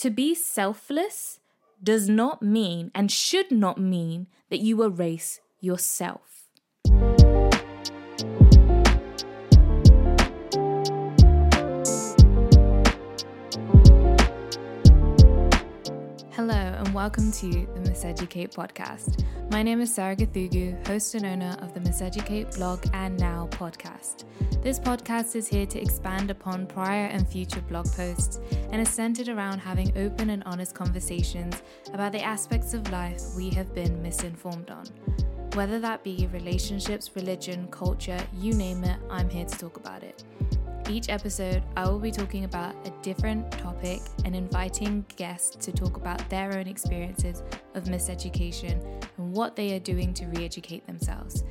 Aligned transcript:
To 0.00 0.08
be 0.08 0.34
selfless 0.34 1.40
does 1.82 2.08
not 2.08 2.40
mean 2.40 2.90
and 2.94 3.12
should 3.12 3.52
not 3.52 3.76
mean 3.76 4.28
that 4.48 4.60
you 4.60 4.82
erase 4.82 5.40
yourself. 5.60 6.39
And 16.90 16.96
welcome 16.96 17.30
to 17.30 17.48
the 17.48 17.88
Miseducate 17.88 18.52
podcast. 18.52 19.24
My 19.48 19.62
name 19.62 19.80
is 19.80 19.94
Sarah 19.94 20.16
Gathugu, 20.16 20.84
host 20.88 21.14
and 21.14 21.24
owner 21.24 21.56
of 21.62 21.72
the 21.72 21.78
Miseducate 21.78 22.56
blog 22.56 22.84
and 22.94 23.16
now 23.16 23.48
podcast. 23.52 24.24
This 24.60 24.80
podcast 24.80 25.36
is 25.36 25.46
here 25.46 25.66
to 25.66 25.80
expand 25.80 26.32
upon 26.32 26.66
prior 26.66 27.06
and 27.06 27.28
future 27.28 27.60
blog 27.60 27.86
posts 27.92 28.40
and 28.72 28.82
is 28.82 28.88
centered 28.88 29.28
around 29.28 29.60
having 29.60 29.96
open 29.96 30.30
and 30.30 30.42
honest 30.46 30.74
conversations 30.74 31.62
about 31.92 32.10
the 32.10 32.22
aspects 32.22 32.74
of 32.74 32.90
life 32.90 33.22
we 33.36 33.50
have 33.50 33.72
been 33.72 34.02
misinformed 34.02 34.70
on. 34.70 34.86
Whether 35.54 35.78
that 35.78 36.02
be 36.02 36.28
relationships, 36.32 37.14
religion, 37.14 37.68
culture, 37.70 38.18
you 38.36 38.52
name 38.54 38.82
it, 38.82 38.98
I'm 39.08 39.30
here 39.30 39.44
to 39.44 39.58
talk 39.58 39.76
about 39.76 40.02
it. 40.02 40.24
Each 40.90 41.08
episode, 41.08 41.62
I 41.76 41.88
will 41.88 42.00
be 42.00 42.10
talking 42.10 42.42
about 42.42 42.74
a 42.84 42.90
different 43.00 43.52
topic 43.52 44.00
and 44.24 44.34
inviting 44.34 45.06
guests 45.14 45.54
to 45.64 45.70
talk 45.70 45.96
about 45.96 46.28
their 46.28 46.58
own 46.58 46.66
experiences 46.66 47.44
of 47.76 47.84
miseducation 47.84 48.82
and 49.16 49.32
what 49.32 49.54
they 49.54 49.76
are 49.76 49.78
doing 49.78 50.12
to 50.14 50.26
re 50.26 50.44
educate 50.44 50.84
themselves. 50.88 51.44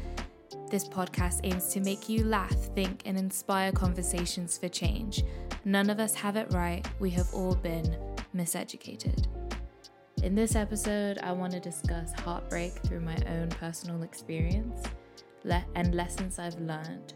This 0.70 0.90
podcast 0.90 1.40
aims 1.46 1.68
to 1.68 1.80
make 1.80 2.10
you 2.10 2.26
laugh, 2.26 2.54
think, 2.76 3.04
and 3.06 3.18
inspire 3.18 3.72
conversations 3.72 4.58
for 4.58 4.68
change. 4.68 5.24
None 5.64 5.90
of 5.90 6.02
us 6.02 6.14
have 6.16 6.36
it 6.36 6.52
right, 6.52 6.86
we 7.00 7.10
have 7.12 7.34
all 7.34 7.56
been 7.56 7.96
miseducated. 8.36 9.26
In 10.22 10.36
this 10.36 10.58
episode, 10.58 11.18
I 11.20 11.32
want 11.32 11.54
to 11.54 11.62
discuss 11.62 12.12
heartbreak 12.12 12.74
through 12.74 13.00
my 13.00 13.16
own 13.30 13.48
personal 13.48 14.04
experience 14.04 14.84
and 15.76 15.96
lessons 15.96 16.40
I've 16.40 16.60
learned 16.60 17.14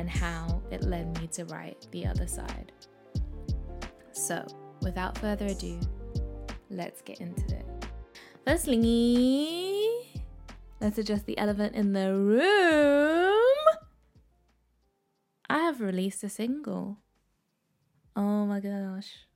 and 0.00 0.08
how 0.08 0.62
it 0.70 0.82
led 0.82 1.20
me 1.20 1.26
to 1.26 1.44
write 1.44 1.86
The 1.90 2.06
Other 2.06 2.26
Side. 2.26 2.72
So, 4.12 4.46
without 4.80 5.18
further 5.18 5.44
ado, 5.44 5.78
let's 6.70 7.02
get 7.02 7.20
into 7.20 7.42
it. 7.54 7.66
Firstly, 8.46 10.08
let's 10.80 10.96
adjust 10.96 11.26
the 11.26 11.36
elephant 11.36 11.74
in 11.74 11.92
the 11.92 12.14
room. 12.14 13.44
I 15.50 15.58
have 15.58 15.82
released 15.82 16.24
a 16.24 16.30
single. 16.30 16.96
Oh 18.16 18.46
my 18.46 18.60
gosh. 18.60 19.26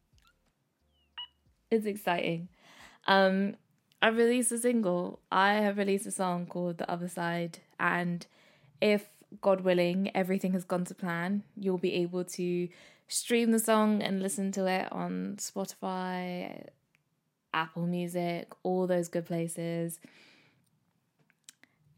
It's 1.71 1.85
exciting. 1.85 2.49
Um, 3.07 3.57
I've 4.01 4.17
released 4.17 4.51
a 4.51 4.59
single. 4.59 5.21
I 5.31 5.55
have 5.55 5.77
released 5.77 6.07
a 6.07 6.11
song 6.11 6.47
called 6.47 6.79
The 6.79 6.91
Other 6.91 7.09
Side, 7.09 7.59
and 7.79 8.27
if 8.81 9.14
God 9.41 9.63
willing, 9.63 10.11
everything 10.15 10.53
has 10.53 10.65
gone 10.65 10.85
to 10.87 10.95
plan. 10.95 11.43
You'll 11.57 11.79
be 11.79 11.95
able 11.95 12.25
to 12.25 12.69
stream 13.09 13.51
the 13.51 13.59
song 13.59 14.03
and 14.03 14.23
listen 14.23 14.53
to 14.53 14.67
it 14.67 14.91
on 14.93 15.37
Spotify, 15.39 16.67
Apple 17.53 17.87
Music, 17.87 18.53
all 18.63 18.87
those 18.87 19.09
good 19.09 19.27
places. 19.27 20.01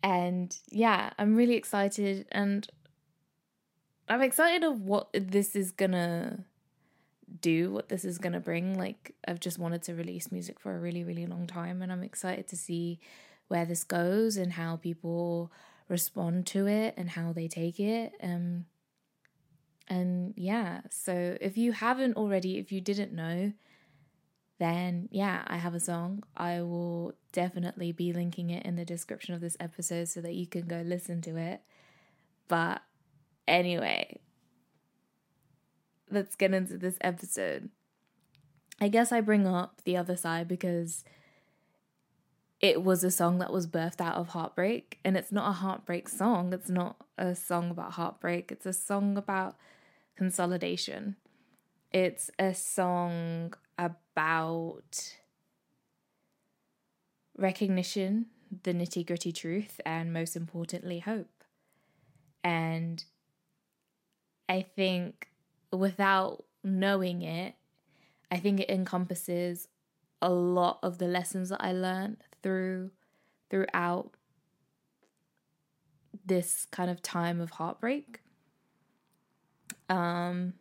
And 0.03 0.57
yeah, 0.71 1.11
I'm 1.19 1.35
really 1.35 1.55
excited 1.55 2.27
and 2.31 2.69
I'm 4.09 4.23
excited 4.23 4.63
of 4.63 4.83
what 4.83 5.09
this 5.13 5.57
is 5.57 5.73
gonna 5.73 6.45
do, 7.41 7.73
what 7.73 7.89
this 7.89 8.05
is 8.05 8.19
gonna 8.19 8.41
bring. 8.41 8.79
Like 8.79 9.15
I've 9.27 9.41
just 9.41 9.59
wanted 9.59 9.83
to 9.85 9.95
release 9.95 10.31
music 10.31 10.61
for 10.61 10.77
a 10.77 10.79
really, 10.79 11.03
really 11.03 11.27
long 11.27 11.47
time 11.47 11.83
and 11.83 11.91
I'm 11.91 12.05
excited 12.05 12.47
to 12.49 12.57
see 12.57 13.01
where 13.49 13.65
this 13.65 13.85
goes 13.85 14.37
and 14.37 14.53
how 14.53 14.77
people 14.77 15.51
respond 15.89 16.47
to 16.49 16.67
it 16.67 16.95
and 16.97 17.11
how 17.11 17.33
they 17.33 17.49
take 17.49 17.79
it. 17.79 18.13
Um, 18.23 18.67
and 19.89 20.35
yeah, 20.37 20.81
so 20.91 21.37
if 21.41 21.57
you 21.57 21.73
haven't 21.73 22.17
already, 22.17 22.59
if 22.59 22.73
you 22.73 22.81
didn't 22.81 23.13
know, 23.13 23.53
then 24.59 25.09
yeah, 25.13 25.43
I 25.47 25.57
have 25.57 25.75
a 25.75 25.81
song. 25.81 26.23
I 26.37 26.63
will 26.63 27.13
definitely 27.33 27.93
be 27.93 28.13
linking 28.13 28.51
it 28.51 28.65
in 28.65 28.77
the 28.77 28.85
description 28.85 29.35
of 29.35 29.41
this 29.41 29.57
episode 29.61 30.09
so 30.09 30.21
that 30.23 30.35
you 30.35 30.47
can 30.47 30.67
go 30.67 30.83
listen 30.85 31.21
to 31.23 31.37
it. 31.37 31.61
But 32.49 32.83
anyway, 33.47 34.19
let's 36.11 36.37
get 36.37 36.55
into 36.55 36.79
this 36.79 36.97
episode. 37.01 37.71
I 38.81 38.89
guess 38.89 39.13
I 39.13 39.21
bring 39.21 39.47
up 39.47 39.83
the 39.85 39.97
other 39.97 40.17
side 40.17 40.49
because 40.49 41.05
it 42.61 42.83
was 42.83 43.05
a 43.05 43.11
song 43.11 43.39
that 43.39 43.53
was 43.53 43.67
birthed 43.67 44.01
out 44.01 44.17
of 44.17 44.29
heartbreak 44.29 44.99
and 45.05 45.17
it's 45.17 45.33
not 45.33 45.49
a 45.49 45.53
heartbreak 45.53 46.09
song. 46.09 46.53
It's 46.53 46.71
not 46.71 46.97
a 47.19 47.35
song 47.35 47.71
about 47.71 47.93
heartbreak. 47.93 48.51
It's 48.51 48.67
a 48.67 48.73
song 48.73 49.17
about 49.17 49.57
consolidation. 50.17 51.17
It's 51.93 52.31
a 52.39 52.55
song 52.55 53.55
about 53.79 55.17
recognition 57.37 58.27
the 58.63 58.73
nitty 58.73 59.05
gritty 59.07 59.33
truth 59.33 59.81
and 59.85 60.13
most 60.13 60.37
importantly 60.37 61.01
hope. 61.01 61.45
And 62.43 63.05
i 64.49 64.63
think 64.63 65.29
without 65.73 66.45
knowing 66.63 67.23
it 67.23 67.55
i 68.31 68.37
think 68.37 68.61
it 68.61 68.71
encompasses 68.71 69.69
a 70.23 70.31
lot 70.31 70.79
of 70.83 70.99
the 70.99 71.07
lessons 71.07 71.49
that 71.51 71.63
i 71.63 71.73
learned 71.73 72.17
through 72.47 72.93
throughout 73.51 74.13
this 76.25 76.69
kind 76.71 76.89
of 76.89 77.03
time 77.03 77.41
of 77.41 77.51
heartbreak. 77.51 78.21
Um 79.89 80.55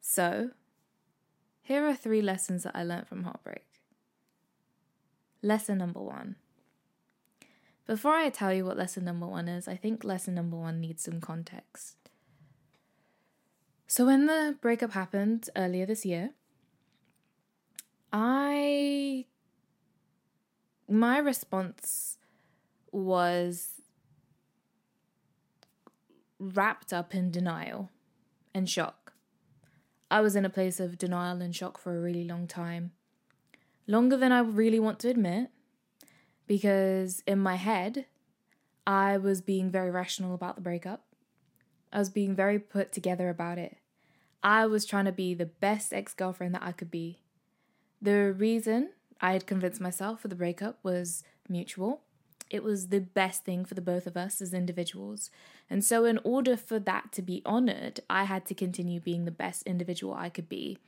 so 0.00 0.50
here 1.62 1.86
are 1.86 1.94
three 1.94 2.22
lessons 2.22 2.64
that 2.64 2.74
I 2.74 2.82
learned 2.82 3.06
from 3.06 3.22
heartbreak. 3.22 3.66
Lesson 5.42 5.78
number 5.78 6.00
1. 6.00 6.34
Before 7.86 8.14
I 8.14 8.30
tell 8.30 8.52
you 8.52 8.64
what 8.64 8.76
lesson 8.76 9.04
number 9.04 9.26
1 9.28 9.46
is, 9.46 9.68
I 9.68 9.76
think 9.76 10.02
lesson 10.02 10.34
number 10.34 10.56
1 10.56 10.80
needs 10.80 11.04
some 11.04 11.20
context. 11.20 11.96
So 13.86 14.06
when 14.06 14.26
the 14.26 14.56
breakup 14.60 14.92
happened 14.92 15.50
earlier 15.54 15.86
this 15.86 16.04
year, 16.04 16.30
I 18.12 19.26
my 20.88 21.18
response 21.18 22.18
was 22.92 23.80
wrapped 26.38 26.92
up 26.92 27.14
in 27.14 27.30
denial 27.30 27.90
and 28.54 28.68
shock. 28.68 29.14
I 30.10 30.20
was 30.20 30.36
in 30.36 30.44
a 30.44 30.50
place 30.50 30.78
of 30.78 30.98
denial 30.98 31.42
and 31.42 31.54
shock 31.54 31.78
for 31.78 31.96
a 31.96 32.00
really 32.00 32.24
long 32.24 32.46
time. 32.46 32.92
Longer 33.86 34.16
than 34.16 34.32
I 34.32 34.40
really 34.40 34.80
want 34.80 34.98
to 35.00 35.08
admit, 35.08 35.50
because 36.46 37.22
in 37.26 37.38
my 37.38 37.56
head, 37.56 38.06
I 38.86 39.16
was 39.16 39.40
being 39.40 39.70
very 39.70 39.90
rational 39.90 40.34
about 40.34 40.54
the 40.54 40.60
breakup. 40.60 41.04
I 41.92 41.98
was 41.98 42.10
being 42.10 42.34
very 42.34 42.58
put 42.58 42.92
together 42.92 43.28
about 43.28 43.58
it. 43.58 43.78
I 44.42 44.66
was 44.66 44.84
trying 44.84 45.06
to 45.06 45.12
be 45.12 45.34
the 45.34 45.46
best 45.46 45.92
ex 45.92 46.14
girlfriend 46.14 46.54
that 46.54 46.62
I 46.62 46.72
could 46.72 46.90
be. 46.90 47.20
The 48.00 48.32
reason 48.32 48.90
I 49.20 49.32
had 49.32 49.46
convinced 49.46 49.80
myself 49.80 50.20
for 50.20 50.28
the 50.28 50.34
breakup 50.34 50.78
was 50.82 51.22
mutual. 51.48 52.02
It 52.48 52.62
was 52.62 52.88
the 52.88 53.00
best 53.00 53.44
thing 53.44 53.64
for 53.64 53.74
the 53.74 53.80
both 53.80 54.06
of 54.06 54.16
us 54.16 54.40
as 54.40 54.54
individuals. 54.54 55.30
And 55.68 55.84
so, 55.84 56.04
in 56.04 56.18
order 56.22 56.56
for 56.56 56.78
that 56.78 57.10
to 57.12 57.22
be 57.22 57.42
honored, 57.44 58.00
I 58.08 58.24
had 58.24 58.46
to 58.46 58.54
continue 58.54 59.00
being 59.00 59.24
the 59.24 59.30
best 59.30 59.64
individual 59.64 60.14
I 60.14 60.28
could 60.28 60.48
be. 60.48 60.78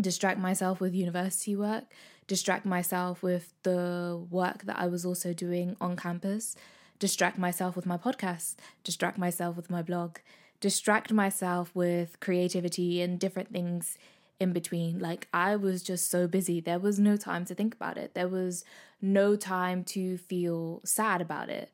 Distract 0.00 0.38
myself 0.38 0.80
with 0.80 0.94
university 0.94 1.54
work, 1.54 1.84
distract 2.26 2.66
myself 2.66 3.22
with 3.22 3.54
the 3.62 4.20
work 4.30 4.64
that 4.64 4.78
I 4.78 4.86
was 4.86 5.04
also 5.04 5.32
doing 5.32 5.76
on 5.80 5.96
campus, 5.96 6.56
distract 6.98 7.38
myself 7.38 7.76
with 7.76 7.86
my 7.86 7.96
podcast, 7.96 8.56
distract 8.82 9.18
myself 9.18 9.56
with 9.56 9.70
my 9.70 9.82
blog, 9.82 10.18
distract 10.60 11.12
myself 11.12 11.74
with 11.74 12.18
creativity 12.20 13.00
and 13.00 13.18
different 13.18 13.52
things 13.52 13.96
in 14.40 14.52
between. 14.52 14.98
Like 14.98 15.28
I 15.32 15.56
was 15.56 15.82
just 15.82 16.10
so 16.10 16.26
busy. 16.26 16.60
There 16.60 16.78
was 16.78 16.98
no 16.98 17.16
time 17.16 17.44
to 17.46 17.54
think 17.54 17.74
about 17.74 17.98
it. 17.98 18.14
There 18.14 18.28
was 18.28 18.64
no 19.00 19.36
time 19.36 19.84
to 19.84 20.18
feel 20.18 20.80
sad 20.84 21.20
about 21.20 21.48
it 21.48 21.70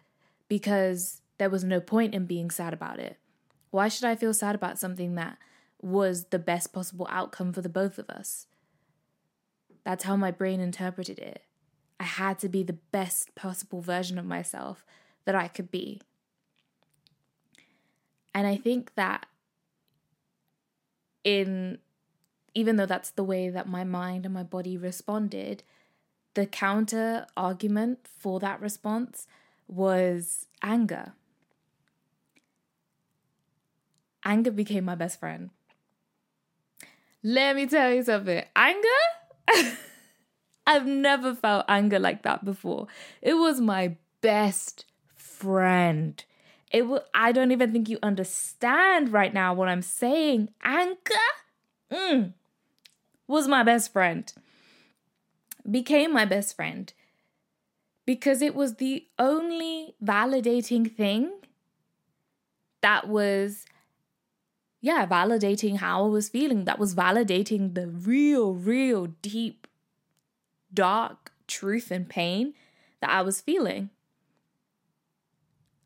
because 0.48 1.20
there 1.38 1.50
was 1.50 1.64
no 1.64 1.80
point 1.80 2.14
in 2.14 2.26
being 2.26 2.50
sad 2.50 2.72
about 2.72 2.98
it. 2.98 3.18
Why 3.70 3.88
should 3.88 4.04
I 4.04 4.14
feel 4.14 4.34
sad 4.34 4.54
about 4.54 4.78
something 4.78 5.14
that 5.16 5.38
was 5.82 6.26
the 6.26 6.38
best 6.38 6.72
possible 6.72 7.06
outcome 7.10 7.52
for 7.52 7.60
the 7.60 7.68
both 7.68 7.98
of 7.98 8.08
us? 8.08 8.46
That's 9.84 10.04
how 10.04 10.16
my 10.16 10.30
brain 10.30 10.60
interpreted 10.60 11.18
it. 11.18 11.42
I 12.00 12.04
had 12.04 12.38
to 12.40 12.48
be 12.48 12.62
the 12.62 12.78
best 12.92 13.34
possible 13.34 13.80
version 13.80 14.18
of 14.18 14.24
myself 14.24 14.84
that 15.24 15.34
I 15.34 15.48
could 15.48 15.70
be. 15.70 16.00
And 18.34 18.46
I 18.46 18.56
think 18.56 18.94
that 18.94 19.26
in 21.22 21.78
even 22.54 22.76
though 22.76 22.86
that's 22.86 23.10
the 23.10 23.24
way 23.24 23.48
that 23.48 23.68
my 23.68 23.84
mind 23.84 24.24
and 24.24 24.32
my 24.32 24.44
body 24.44 24.76
responded, 24.76 25.62
the 26.34 26.46
counter 26.46 27.26
argument 27.36 28.06
for 28.18 28.38
that 28.40 28.60
response 28.60 29.26
was 29.66 30.46
anger. 30.62 31.12
Anger 34.24 34.52
became 34.52 34.84
my 34.84 34.94
best 34.94 35.20
friend. 35.20 35.50
Let 37.22 37.56
me 37.56 37.66
tell 37.66 37.92
you 37.92 38.02
something. 38.02 38.42
Anger? 38.54 38.88
I've 40.66 40.86
never 40.86 41.34
felt 41.34 41.66
anger 41.68 41.98
like 41.98 42.22
that 42.22 42.44
before. 42.44 42.86
It 43.20 43.34
was 43.34 43.60
my 43.60 43.96
best 44.20 44.86
friend. 45.14 46.22
It 46.70 46.82
will 46.86 47.04
I 47.14 47.32
don't 47.32 47.52
even 47.52 47.72
think 47.72 47.88
you 47.88 47.98
understand 48.02 49.12
right 49.12 49.32
now 49.32 49.54
what 49.54 49.68
I'm 49.68 49.82
saying. 49.82 50.50
Anger? 50.62 50.98
Mm 51.92 52.32
was 53.26 53.48
my 53.48 53.62
best 53.62 53.92
friend, 53.92 54.32
became 55.68 56.12
my 56.12 56.24
best 56.24 56.54
friend, 56.56 56.92
because 58.06 58.42
it 58.42 58.54
was 58.54 58.76
the 58.76 59.06
only 59.18 59.94
validating 60.02 60.94
thing 60.94 61.32
that 62.82 63.08
was, 63.08 63.64
yeah, 64.80 65.06
validating 65.06 65.78
how 65.78 66.04
I 66.04 66.08
was 66.08 66.28
feeling, 66.28 66.66
that 66.66 66.78
was 66.78 66.94
validating 66.94 67.74
the 67.74 67.86
real, 67.86 68.54
real 68.54 69.06
deep, 69.22 69.66
dark 70.72 71.32
truth 71.46 71.90
and 71.90 72.08
pain 72.08 72.52
that 73.00 73.10
I 73.10 73.22
was 73.22 73.40
feeling. 73.40 73.90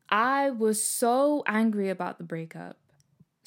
I 0.09 0.49
was 0.49 0.83
so 0.83 1.43
angry 1.45 1.89
about 1.89 2.17
the 2.17 2.23
breakup 2.23 2.77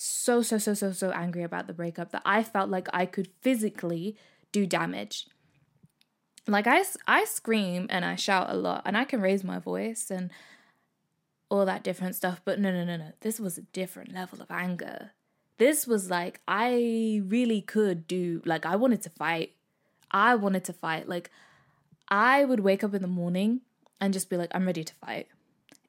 so, 0.04 0.42
so, 0.42 0.58
so, 0.58 0.74
so, 0.74 0.90
so 0.90 1.12
angry 1.12 1.44
about 1.44 1.68
the 1.68 1.72
breakup 1.72 2.10
that 2.10 2.22
I 2.24 2.42
felt 2.42 2.68
like 2.68 2.88
I 2.92 3.06
could 3.06 3.28
physically 3.40 4.16
do 4.50 4.66
damage. 4.66 5.28
Like 6.48 6.66
I, 6.66 6.82
I 7.06 7.24
scream 7.24 7.86
and 7.88 8.04
I 8.04 8.16
shout 8.16 8.50
a 8.50 8.54
lot 8.54 8.82
and 8.84 8.96
I 8.96 9.04
can 9.04 9.20
raise 9.20 9.44
my 9.44 9.60
voice 9.60 10.10
and 10.10 10.32
all 11.48 11.64
that 11.66 11.84
different 11.84 12.16
stuff. 12.16 12.40
But 12.44 12.58
no, 12.58 12.72
no, 12.72 12.84
no, 12.84 12.96
no. 12.96 13.12
This 13.20 13.38
was 13.38 13.56
a 13.56 13.62
different 13.62 14.12
level 14.12 14.42
of 14.42 14.50
anger. 14.50 15.12
This 15.58 15.86
was 15.86 16.10
like, 16.10 16.40
I 16.48 17.22
really 17.24 17.60
could 17.60 18.08
do, 18.08 18.42
like, 18.44 18.66
I 18.66 18.74
wanted 18.74 19.02
to 19.02 19.10
fight. 19.10 19.52
I 20.10 20.34
wanted 20.34 20.64
to 20.64 20.72
fight. 20.72 21.08
Like, 21.08 21.30
I 22.08 22.44
would 22.44 22.58
wake 22.58 22.82
up 22.82 22.92
in 22.92 23.02
the 23.02 23.08
morning 23.08 23.60
and 24.00 24.12
just 24.12 24.28
be 24.28 24.36
like, 24.36 24.50
I'm 24.52 24.66
ready 24.66 24.82
to 24.82 24.94
fight. 24.94 25.28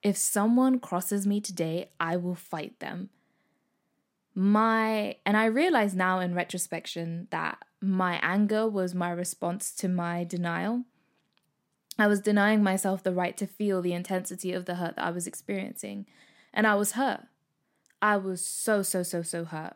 If 0.04 0.18
someone 0.18 0.80
crosses 0.80 1.26
me 1.26 1.42
today, 1.42 1.90
I 2.00 2.16
will 2.18 2.36
fight 2.36 2.80
them 2.80 3.10
my 4.36 5.18
and 5.26 5.38
I 5.38 5.46
realize 5.46 5.94
now 5.96 6.20
in 6.20 6.34
retrospection 6.34 7.28
that 7.32 7.60
my 7.82 8.20
anger 8.22 8.68
was 8.68 8.96
my 8.96 9.12
response 9.12 9.72
to 9.76 9.88
my 9.88 10.24
denial. 10.24 10.84
I 12.00 12.08
was 12.08 12.22
denying 12.22 12.64
myself 12.64 13.04
the 13.04 13.14
right 13.14 13.38
to 13.38 13.46
feel 13.46 13.82
the 13.82 13.94
intensity 13.94 14.52
of 14.52 14.66
the 14.66 14.76
hurt 14.76 14.96
that 14.96 15.06
I 15.06 15.12
was 15.12 15.28
experiencing, 15.28 16.08
and 16.54 16.66
I 16.66 16.76
was 16.76 16.94
hurt. 16.94 17.22
I 18.02 18.18
was 18.18 18.46
so 18.46 18.82
so 18.82 19.04
so 19.04 19.22
so 19.22 19.46
hurt. 19.46 19.76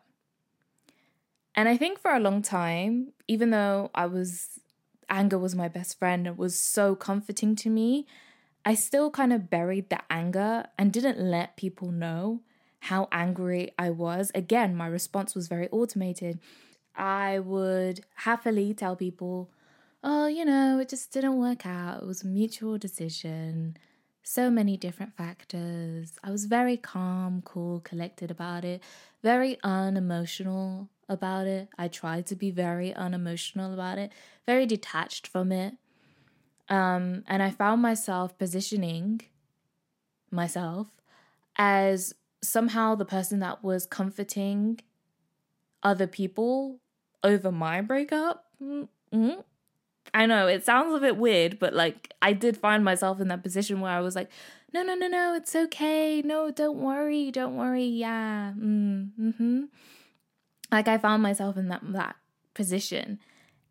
And 1.54 1.68
I 1.68 1.76
think 1.76 1.98
for 1.98 2.12
a 2.12 2.20
long 2.20 2.42
time, 2.42 3.12
even 3.26 3.50
though 3.50 3.90
I 3.94 4.06
was 4.06 4.60
anger 5.08 5.38
was 5.38 5.54
my 5.54 5.68
best 5.68 5.98
friend 5.98 6.26
and 6.26 6.36
was 6.36 6.58
so 6.58 6.94
comforting 6.94 7.56
to 7.56 7.70
me, 7.70 8.06
I 8.64 8.74
still 8.74 9.10
kind 9.10 9.32
of 9.32 9.48
buried 9.48 9.88
the 9.88 10.00
anger 10.10 10.66
and 10.76 10.92
didn't 10.92 11.20
let 11.20 11.56
people 11.56 11.90
know 11.90 12.42
how 12.80 13.08
angry 13.12 13.72
I 13.78 13.90
was. 13.90 14.30
Again, 14.34 14.74
my 14.76 14.86
response 14.86 15.34
was 15.34 15.48
very 15.48 15.68
automated. 15.70 16.38
I 16.94 17.38
would 17.38 18.00
happily 18.16 18.74
tell 18.74 18.96
people, 18.96 19.50
oh, 20.02 20.26
you 20.26 20.44
know, 20.44 20.78
it 20.78 20.88
just 20.88 21.12
didn't 21.12 21.38
work 21.38 21.66
out. 21.66 22.02
It 22.02 22.06
was 22.06 22.22
a 22.22 22.26
mutual 22.26 22.78
decision. 22.78 23.76
So 24.22 24.50
many 24.50 24.76
different 24.76 25.16
factors. 25.16 26.18
I 26.22 26.30
was 26.30 26.44
very 26.44 26.76
calm, 26.76 27.42
cool, 27.44 27.80
collected 27.80 28.30
about 28.30 28.64
it, 28.64 28.82
very 29.22 29.58
unemotional 29.62 30.88
about 31.08 31.46
it. 31.46 31.68
I 31.78 31.88
tried 31.88 32.26
to 32.26 32.36
be 32.36 32.50
very 32.50 32.94
unemotional 32.94 33.72
about 33.72 33.98
it, 33.98 34.12
very 34.46 34.66
detached 34.66 35.26
from 35.26 35.50
it. 35.50 35.74
Um, 36.68 37.24
and 37.26 37.42
I 37.42 37.50
found 37.50 37.80
myself 37.80 38.36
positioning 38.36 39.22
myself 40.30 40.88
as 41.56 42.14
somehow 42.42 42.94
the 42.94 43.04
person 43.04 43.40
that 43.40 43.62
was 43.62 43.86
comforting 43.86 44.80
other 45.82 46.06
people 46.06 46.78
over 47.22 47.50
my 47.52 47.80
breakup. 47.80 48.46
Mm-hmm. 48.62 49.40
I 50.14 50.26
know 50.26 50.46
it 50.46 50.64
sounds 50.64 50.94
a 50.94 51.00
bit 51.00 51.16
weird, 51.16 51.58
but 51.58 51.74
like 51.74 52.14
I 52.22 52.32
did 52.32 52.56
find 52.56 52.84
myself 52.84 53.20
in 53.20 53.28
that 53.28 53.42
position 53.42 53.80
where 53.80 53.92
I 53.92 54.00
was 54.00 54.16
like, 54.16 54.30
no, 54.72 54.82
no, 54.82 54.94
no, 54.94 55.08
no, 55.08 55.34
it's 55.34 55.54
okay. 55.54 56.22
No, 56.22 56.50
don't 56.50 56.78
worry, 56.78 57.30
don't 57.30 57.56
worry. 57.56 57.84
Yeah. 57.84 58.52
Mm-hmm. 58.58 59.64
Like 60.70 60.88
I 60.88 60.98
found 60.98 61.22
myself 61.22 61.56
in 61.56 61.68
that 61.68 61.80
that 61.92 62.16
position. 62.54 63.18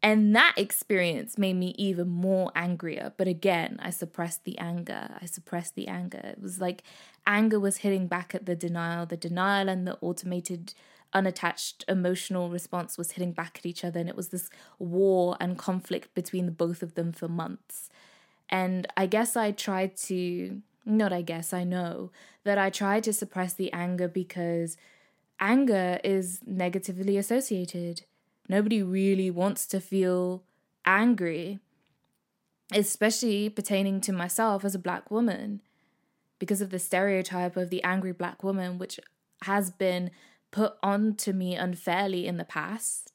And 0.04 0.36
that 0.36 0.54
experience 0.58 1.38
made 1.38 1.56
me 1.56 1.74
even 1.78 2.08
more 2.08 2.52
angrier. 2.56 3.14
But 3.18 3.28
again, 3.28 3.80
I 3.82 3.90
suppressed 3.90 4.44
the 4.44 4.58
anger. 4.60 5.18
I 5.20 5.26
suppressed 5.26 5.76
the 5.76 5.88
anger. 5.88 6.22
It 6.24 6.42
was 6.42 6.62
like 6.62 6.84
anger 7.26 7.60
was 7.60 7.78
hitting 7.78 8.08
back 8.08 8.36
at 8.36 8.46
the 8.46 8.56
denial. 8.56 9.06
The 9.06 9.18
denial 9.18 9.70
and 9.70 9.88
the 9.88 9.98
automated, 10.02 10.76
unattached 11.14 11.84
emotional 11.88 12.50
response 12.50 12.98
was 12.98 13.12
hitting 13.14 13.32
back 13.32 13.58
at 13.58 13.66
each 13.66 13.84
other. 13.84 14.00
And 14.00 14.08
it 14.08 14.16
was 14.16 14.30
this 14.30 14.50
war 14.78 15.36
and 15.40 15.58
conflict 15.58 16.14
between 16.14 16.46
the 16.46 16.52
both 16.52 16.84
of 16.84 16.94
them 16.94 17.12
for 17.12 17.28
months. 17.28 17.90
And 18.50 18.88
I 18.96 19.08
guess 19.08 19.36
I 19.36 19.52
tried 19.52 19.98
to, 19.98 20.62
not 20.86 21.12
I 21.12 21.24
guess, 21.24 21.54
I 21.54 21.64
know 21.64 22.12
that 22.44 22.60
I 22.60 22.70
tried 22.70 23.04
to 23.06 23.14
suppress 23.14 23.54
the 23.54 23.74
anger 23.74 24.08
because 24.08 24.78
anger 25.40 26.00
is 26.04 26.40
negatively 26.46 27.18
associated 27.18 28.04
Nobody 28.50 28.82
really 28.82 29.30
wants 29.30 29.66
to 29.68 29.80
feel 29.80 30.44
angry, 30.86 31.60
especially 32.74 33.50
pertaining 33.50 34.02
to 34.02 34.14
myself 34.14 34.64
as 34.64 34.76
a 34.76 34.80
black 34.80 35.12
woman, 35.12 35.62
because 36.40 36.62
of 36.62 36.70
the 36.70 36.80
stereotype 36.80 37.58
of 37.58 37.70
the 37.70 37.84
angry 37.84 38.14
black 38.14 38.44
woman, 38.44 38.78
which 38.78 39.00
has 39.44 39.72
been 39.72 40.12
put 40.52 40.74
onto 40.82 41.34
me 41.34 41.56
unfairly 41.56 42.26
in 42.26 42.38
the 42.38 42.46
past. 42.46 43.12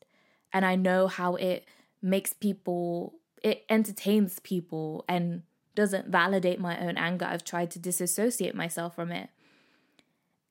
And 0.53 0.65
I 0.67 0.77
know 0.77 1.07
how 1.07 1.37
it 1.37 1.65
makes 2.03 2.33
people, 2.33 3.15
it 3.43 3.65
entertains 3.69 4.39
people 4.41 5.05
and 5.09 5.43
doesn't 5.75 6.09
validate 6.09 6.61
my 6.61 6.79
own 6.79 6.99
anger. 6.99 7.25
I've 7.25 7.45
tried 7.45 7.71
to 7.73 7.79
disassociate 7.79 8.55
myself 8.55 8.95
from 8.95 9.11
it. 9.11 9.31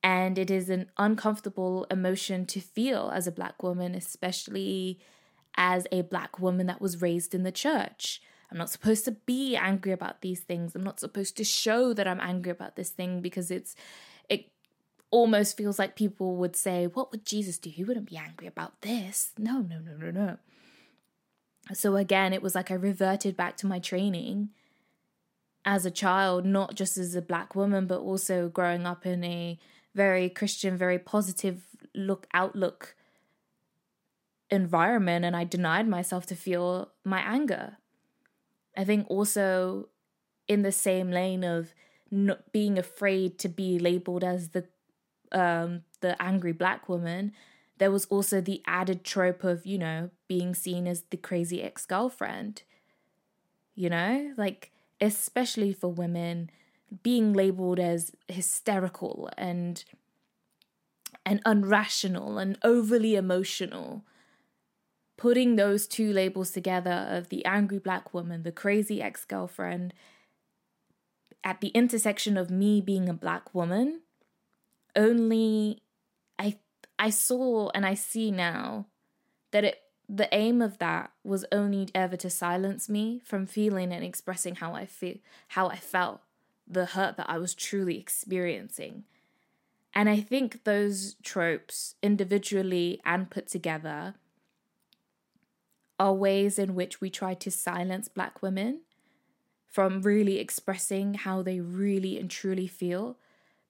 And 0.02 0.36
it 0.38 0.50
is 0.50 0.68
an 0.68 0.90
uncomfortable 0.98 1.86
emotion 1.90 2.44
to 2.46 2.60
feel 2.60 3.10
as 3.14 3.26
a 3.26 3.32
black 3.32 3.62
woman, 3.62 3.94
especially 3.94 4.98
as 5.56 5.86
a 5.92 6.02
black 6.02 6.40
woman 6.40 6.66
that 6.66 6.80
was 6.80 7.00
raised 7.00 7.34
in 7.34 7.44
the 7.44 7.52
church. 7.52 8.20
I'm 8.50 8.58
not 8.58 8.70
supposed 8.70 9.04
to 9.06 9.12
be 9.12 9.56
angry 9.56 9.92
about 9.92 10.20
these 10.20 10.40
things. 10.40 10.74
I'm 10.74 10.82
not 10.82 11.00
supposed 11.00 11.36
to 11.38 11.44
show 11.44 11.94
that 11.94 12.06
I'm 12.06 12.20
angry 12.20 12.52
about 12.52 12.76
this 12.76 12.90
thing 12.90 13.22
because 13.22 13.50
it's 13.50 13.74
it 14.28 14.50
almost 15.10 15.56
feels 15.56 15.78
like 15.78 15.96
people 15.96 16.36
would 16.36 16.56
say, 16.56 16.86
What 16.86 17.12
would 17.12 17.24
Jesus 17.24 17.58
do? 17.58 17.70
He 17.70 17.84
wouldn't 17.84 18.10
be 18.10 18.16
angry 18.16 18.46
about 18.46 18.80
this. 18.82 19.32
No, 19.38 19.60
no, 19.60 19.78
no, 19.78 19.96
no, 19.96 20.10
no. 20.10 20.36
So 21.72 21.96
again, 21.96 22.32
it 22.32 22.42
was 22.42 22.54
like 22.54 22.70
I 22.70 22.74
reverted 22.74 23.36
back 23.36 23.56
to 23.58 23.66
my 23.66 23.78
training 23.78 24.50
as 25.64 25.86
a 25.86 25.90
child, 25.90 26.44
not 26.44 26.74
just 26.74 26.98
as 26.98 27.14
a 27.14 27.22
black 27.22 27.54
woman, 27.54 27.86
but 27.86 28.00
also 28.00 28.48
growing 28.48 28.84
up 28.84 29.06
in 29.06 29.22
a 29.24 29.58
very 29.94 30.28
Christian, 30.28 30.76
very 30.76 30.98
positive 30.98 31.62
look 31.94 32.26
outlook 32.32 32.94
environment. 34.50 35.24
And 35.24 35.36
I 35.36 35.44
denied 35.44 35.88
myself 35.88 36.26
to 36.26 36.36
feel 36.36 36.90
my 37.04 37.20
anger. 37.20 37.78
I 38.76 38.84
think 38.84 39.06
also 39.08 39.88
in 40.48 40.62
the 40.62 40.72
same 40.72 41.10
lane 41.10 41.44
of 41.44 41.74
not 42.10 42.52
being 42.52 42.78
afraid 42.78 43.38
to 43.38 43.48
be 43.48 43.78
labeled 43.78 44.24
as 44.24 44.50
the 44.50 44.66
um, 45.32 45.82
the 46.00 46.20
angry 46.20 46.52
black 46.52 46.88
woman, 46.88 47.32
there 47.78 47.90
was 47.90 48.04
also 48.06 48.40
the 48.40 48.62
added 48.66 49.02
trope 49.02 49.44
of, 49.44 49.66
you 49.66 49.78
know, 49.78 50.10
being 50.28 50.54
seen 50.54 50.86
as 50.86 51.04
the 51.10 51.16
crazy 51.16 51.62
ex 51.62 51.86
girlfriend. 51.86 52.62
You 53.74 53.88
know, 53.88 54.34
like, 54.36 54.70
especially 55.00 55.72
for 55.72 55.88
women, 55.88 56.50
being 57.02 57.32
labeled 57.32 57.78
as 57.78 58.12
hysterical 58.28 59.30
and 59.36 59.84
and 61.24 61.42
unrational 61.44 62.40
and 62.40 62.58
overly 62.62 63.14
emotional 63.14 64.04
putting 65.16 65.56
those 65.56 65.86
two 65.86 66.12
labels 66.12 66.50
together 66.50 67.06
of 67.08 67.28
the 67.28 67.44
angry 67.44 67.78
black 67.78 68.12
woman 68.12 68.42
the 68.42 68.52
crazy 68.52 69.00
ex-girlfriend 69.00 69.94
at 71.44 71.60
the 71.60 71.68
intersection 71.68 72.36
of 72.36 72.50
me 72.50 72.80
being 72.80 73.08
a 73.08 73.14
black 73.14 73.54
woman 73.54 74.00
only 74.96 75.82
I 76.38 76.58
I 76.98 77.10
saw 77.10 77.70
and 77.74 77.86
I 77.86 77.94
see 77.94 78.30
now 78.30 78.86
that 79.52 79.64
it 79.64 79.78
the 80.08 80.28
aim 80.34 80.60
of 80.60 80.78
that 80.78 81.10
was 81.24 81.44
only 81.52 81.88
ever 81.94 82.16
to 82.16 82.28
silence 82.28 82.88
me 82.88 83.22
from 83.24 83.46
feeling 83.46 83.92
and 83.92 84.04
expressing 84.04 84.56
how 84.56 84.74
I 84.74 84.86
feel 84.86 85.16
how 85.48 85.68
I 85.68 85.76
felt 85.76 86.20
the 86.72 86.86
hurt 86.86 87.16
that 87.16 87.28
I 87.28 87.38
was 87.38 87.54
truly 87.54 87.98
experiencing. 87.98 89.04
And 89.94 90.08
I 90.08 90.20
think 90.20 90.64
those 90.64 91.16
tropes 91.22 91.96
individually 92.02 93.00
and 93.04 93.30
put 93.30 93.48
together 93.48 94.14
are 95.98 96.14
ways 96.14 96.58
in 96.58 96.74
which 96.74 97.00
we 97.00 97.10
try 97.10 97.34
to 97.34 97.50
silence 97.50 98.08
black 98.08 98.42
women 98.42 98.80
from 99.68 100.02
really 100.02 100.38
expressing 100.38 101.14
how 101.14 101.42
they 101.42 101.60
really 101.60 102.18
and 102.18 102.30
truly 102.30 102.66
feel 102.66 103.16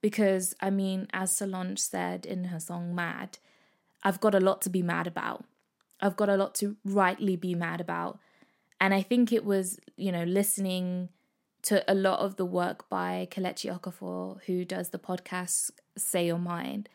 because 0.01 0.55
I 0.61 0.69
mean, 0.71 1.07
as 1.13 1.35
Solange 1.35 1.79
said 1.79 2.27
in 2.27 2.45
her 2.45 2.61
song 2.61 2.95
Mad, 2.95 3.39
I've 4.03 4.21
got 4.21 4.35
a 4.35 4.41
lot 4.41 4.61
to 4.63 4.71
be 4.71 4.83
mad 4.83 5.07
about. 5.07 5.45
I've 6.01 6.17
got 6.17 6.29
a 6.29 6.37
lot 6.37 6.55
to 6.57 6.77
rightly 6.85 7.37
be 7.37 7.55
mad 7.55 7.81
about. 7.81 8.19
And 8.81 8.93
I 8.93 9.01
think 9.01 9.33
it 9.33 9.45
was, 9.45 9.79
you 9.97 10.11
know, 10.11 10.25
listening 10.25 11.09
to 11.63 11.91
a 11.91 11.95
lot 11.95 12.19
of 12.19 12.37
the 12.37 12.45
work 12.45 12.89
by 12.89 13.29
Kelechi 13.31 13.77
Okafor, 13.79 14.41
who 14.47 14.65
does 14.65 14.91
the 14.91 14.99
podcast 14.99 15.71
Say 15.97 16.27
Your 16.27 16.39
Mind, 16.39 16.89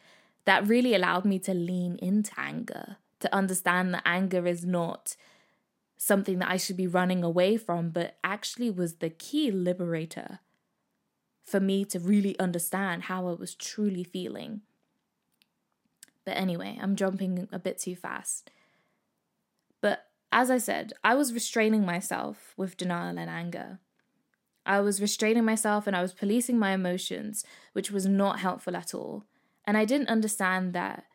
that 0.45 0.67
really 0.67 0.93
allowed 0.93 1.25
me 1.25 1.39
to 1.39 1.53
lean 1.53 1.97
into 2.01 2.31
anger, 2.37 2.97
to 3.19 3.33
understand 3.33 3.93
that 3.93 4.03
anger 4.05 4.45
is 4.45 4.65
not 4.65 5.15
something 5.97 6.39
that 6.39 6.49
I 6.49 6.57
should 6.57 6.77
be 6.77 6.87
running 6.87 7.23
away 7.23 7.57
from, 7.57 7.89
but 7.89 8.17
actually 8.23 8.69
was 8.69 8.95
the 8.95 9.09
key 9.09 9.51
liberator 9.51 10.39
for 11.43 11.59
me 11.59 11.85
to 11.85 11.99
really 11.99 12.37
understand 12.39 13.03
how 13.03 13.27
I 13.27 13.31
was 13.31 13.55
truly 13.55 14.03
feeling. 14.03 14.61
But 16.25 16.35
anyway, 16.35 16.77
I'm 16.81 16.97
jumping 16.97 17.47
a 17.53 17.57
bit 17.57 17.79
too 17.79 17.95
fast. 17.95 18.51
But 19.79 20.07
as 20.31 20.51
I 20.51 20.57
said, 20.57 20.91
I 21.03 21.15
was 21.15 21.33
restraining 21.33 21.85
myself 21.85 22.53
with 22.57 22.75
denial 22.75 23.17
and 23.17 23.29
anger. 23.29 23.79
I 24.67 24.81
was 24.81 25.01
restraining 25.01 25.45
myself 25.45 25.87
and 25.87 25.95
I 25.95 26.01
was 26.01 26.13
policing 26.13 26.59
my 26.59 26.71
emotions, 26.73 27.43
which 27.73 27.89
was 27.89 28.05
not 28.05 28.39
helpful 28.39 28.75
at 28.75 28.93
all. 28.93 29.23
And 29.65 29.77
I 29.77 29.85
didn't 29.85 30.09
understand 30.09 30.73
that 30.73 31.05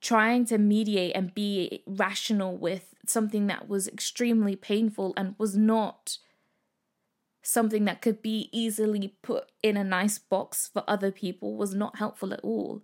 trying 0.00 0.44
to 0.46 0.58
mediate 0.58 1.14
and 1.14 1.34
be 1.34 1.82
rational 1.86 2.56
with 2.56 2.94
something 3.06 3.46
that 3.46 3.68
was 3.68 3.88
extremely 3.88 4.56
painful 4.56 5.14
and 5.16 5.34
was 5.38 5.56
not 5.56 6.18
something 7.42 7.84
that 7.84 8.02
could 8.02 8.22
be 8.22 8.48
easily 8.52 9.14
put 9.22 9.50
in 9.62 9.76
a 9.76 9.84
nice 9.84 10.18
box 10.18 10.68
for 10.72 10.82
other 10.88 11.12
people 11.12 11.56
was 11.56 11.74
not 11.74 11.98
helpful 11.98 12.32
at 12.32 12.40
all. 12.40 12.82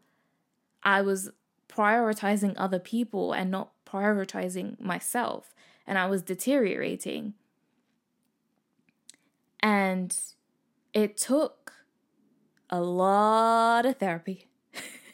I 0.83 1.02
was 1.02 1.31
prioritizing 1.69 2.55
other 2.57 2.79
people 2.79 3.33
and 3.33 3.50
not 3.50 3.73
prioritizing 3.85 4.81
myself, 4.81 5.55
and 5.87 5.99
I 5.99 6.07
was 6.07 6.23
deteriorating. 6.23 7.35
And 9.62 10.16
it 10.92 11.16
took 11.16 11.73
a 12.69 12.81
lot 12.81 13.87
of 13.87 13.99
therapy. 13.99 14.49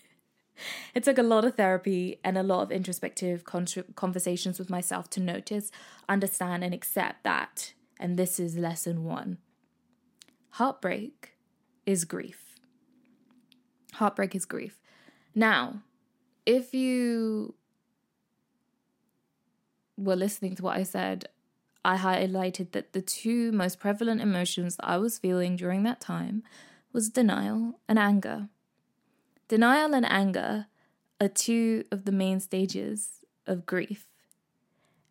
it 0.94 1.04
took 1.04 1.18
a 1.18 1.22
lot 1.22 1.44
of 1.44 1.56
therapy 1.56 2.18
and 2.24 2.38
a 2.38 2.42
lot 2.42 2.62
of 2.62 2.72
introspective 2.72 3.44
con- 3.44 3.66
conversations 3.94 4.58
with 4.58 4.70
myself 4.70 5.10
to 5.10 5.20
notice, 5.20 5.70
understand, 6.08 6.64
and 6.64 6.72
accept 6.72 7.24
that 7.24 7.74
and 7.98 8.16
this 8.16 8.38
is 8.38 8.56
lesson 8.56 9.04
one 9.04 9.38
heartbreak 10.52 11.36
is 11.86 12.04
grief. 12.04 12.56
Heartbreak 13.94 14.34
is 14.34 14.44
grief. 14.44 14.80
Now, 15.34 15.82
if 16.44 16.74
you 16.74 17.54
were 19.96 20.16
listening 20.16 20.56
to 20.56 20.62
what 20.62 20.76
I 20.76 20.82
said, 20.82 21.28
I 21.84 21.96
highlighted 21.96 22.72
that 22.72 22.92
the 22.92 23.02
two 23.02 23.52
most 23.52 23.78
prevalent 23.78 24.20
emotions 24.20 24.76
that 24.76 24.88
I 24.88 24.98
was 24.98 25.18
feeling 25.18 25.56
during 25.56 25.82
that 25.84 26.00
time 26.00 26.42
was 26.92 27.08
denial 27.08 27.80
and 27.88 27.98
anger. 27.98 28.48
Denial 29.46 29.94
and 29.94 30.04
anger 30.10 30.66
are 31.20 31.28
two 31.28 31.84
of 31.90 32.04
the 32.04 32.12
main 32.12 32.40
stages 32.40 33.24
of 33.46 33.66
grief. 33.66 34.06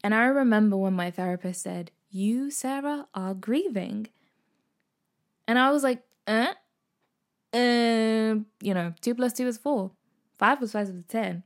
And 0.04 0.14
I 0.14 0.26
remember 0.26 0.78
when 0.78 0.94
my 0.94 1.10
therapist 1.10 1.64
said, 1.64 1.92
you, 2.10 2.52
Sarah, 2.52 3.08
are 3.14 3.34
grieving. 3.34 4.08
And 5.48 5.58
I 5.58 5.72
was 5.72 5.84
like, 5.84 6.04
eh? 6.28 6.54
Um, 7.54 8.46
you 8.62 8.74
know, 8.74 8.94
two 9.02 9.16
plus 9.16 9.34
two 9.34 9.48
is 9.48 9.58
four. 9.58 9.92
Five 10.38 10.60
plus 10.60 10.74
five 10.74 10.90
is 10.90 11.04
ten. 11.08 11.44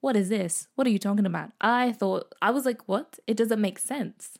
What 0.00 0.16
is 0.16 0.28
this? 0.30 0.68
What 0.74 0.86
are 0.86 0.90
you 0.90 0.98
talking 0.98 1.26
about? 1.26 1.52
I 1.60 1.92
thought, 1.92 2.34
I 2.40 2.50
was 2.50 2.64
like, 2.64 2.88
what? 2.88 3.18
It 3.26 3.36
doesn't 3.36 3.60
make 3.60 3.78
sense. 3.78 4.38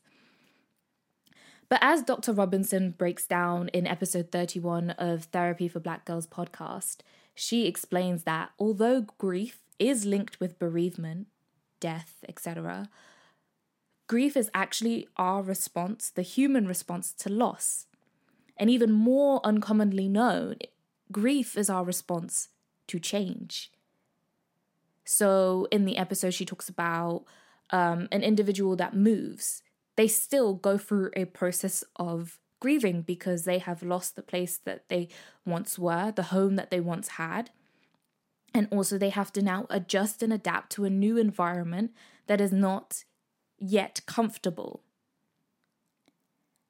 But 1.69 1.79
as 1.81 2.01
Dr. 2.01 2.33
Robinson 2.33 2.91
breaks 2.91 3.27
down 3.27 3.69
in 3.69 3.87
episode 3.87 4.31
31 4.31 4.89
of 4.91 5.25
Therapy 5.25 5.67
for 5.67 5.79
Black 5.79 6.03
Girls 6.03 6.27
podcast, 6.27 6.97
she 7.33 7.65
explains 7.65 8.23
that 8.23 8.49
although 8.59 9.05
grief 9.17 9.59
is 9.79 10.05
linked 10.05 10.39
with 10.39 10.59
bereavement, 10.59 11.27
death, 11.79 12.25
etc., 12.27 12.89
grief 14.07 14.35
is 14.35 14.49
actually 14.53 15.07
our 15.15 15.41
response, 15.41 16.09
the 16.09 16.23
human 16.23 16.67
response 16.67 17.13
to 17.13 17.29
loss. 17.29 17.85
And 18.57 18.69
even 18.69 18.91
more 18.91 19.39
uncommonly 19.43 20.09
known, 20.09 20.57
grief 21.11 21.57
is 21.57 21.69
our 21.69 21.85
response 21.85 22.49
to 22.87 22.99
change. 22.99 23.71
So, 25.03 25.67
in 25.71 25.85
the 25.85 25.97
episode, 25.97 26.33
she 26.33 26.45
talks 26.45 26.69
about 26.69 27.25
um, 27.71 28.07
an 28.11 28.23
individual 28.23 28.75
that 28.75 28.95
moves. 28.95 29.63
They 29.95 30.07
still 30.07 30.53
go 30.53 30.77
through 30.77 31.11
a 31.15 31.25
process 31.25 31.83
of 31.95 32.39
grieving 32.59 33.01
because 33.01 33.43
they 33.43 33.57
have 33.57 33.81
lost 33.83 34.15
the 34.15 34.21
place 34.21 34.57
that 34.65 34.87
they 34.89 35.09
once 35.45 35.79
were, 35.79 36.11
the 36.11 36.23
home 36.23 36.55
that 36.55 36.69
they 36.69 36.79
once 36.79 37.09
had. 37.09 37.49
And 38.53 38.67
also, 38.71 38.97
they 38.97 39.09
have 39.09 39.33
to 39.33 39.41
now 39.41 39.65
adjust 39.69 40.21
and 40.21 40.31
adapt 40.31 40.71
to 40.73 40.85
a 40.85 40.89
new 40.89 41.17
environment 41.17 41.91
that 42.27 42.41
is 42.41 42.51
not 42.51 43.03
yet 43.57 44.01
comfortable. 44.05 44.83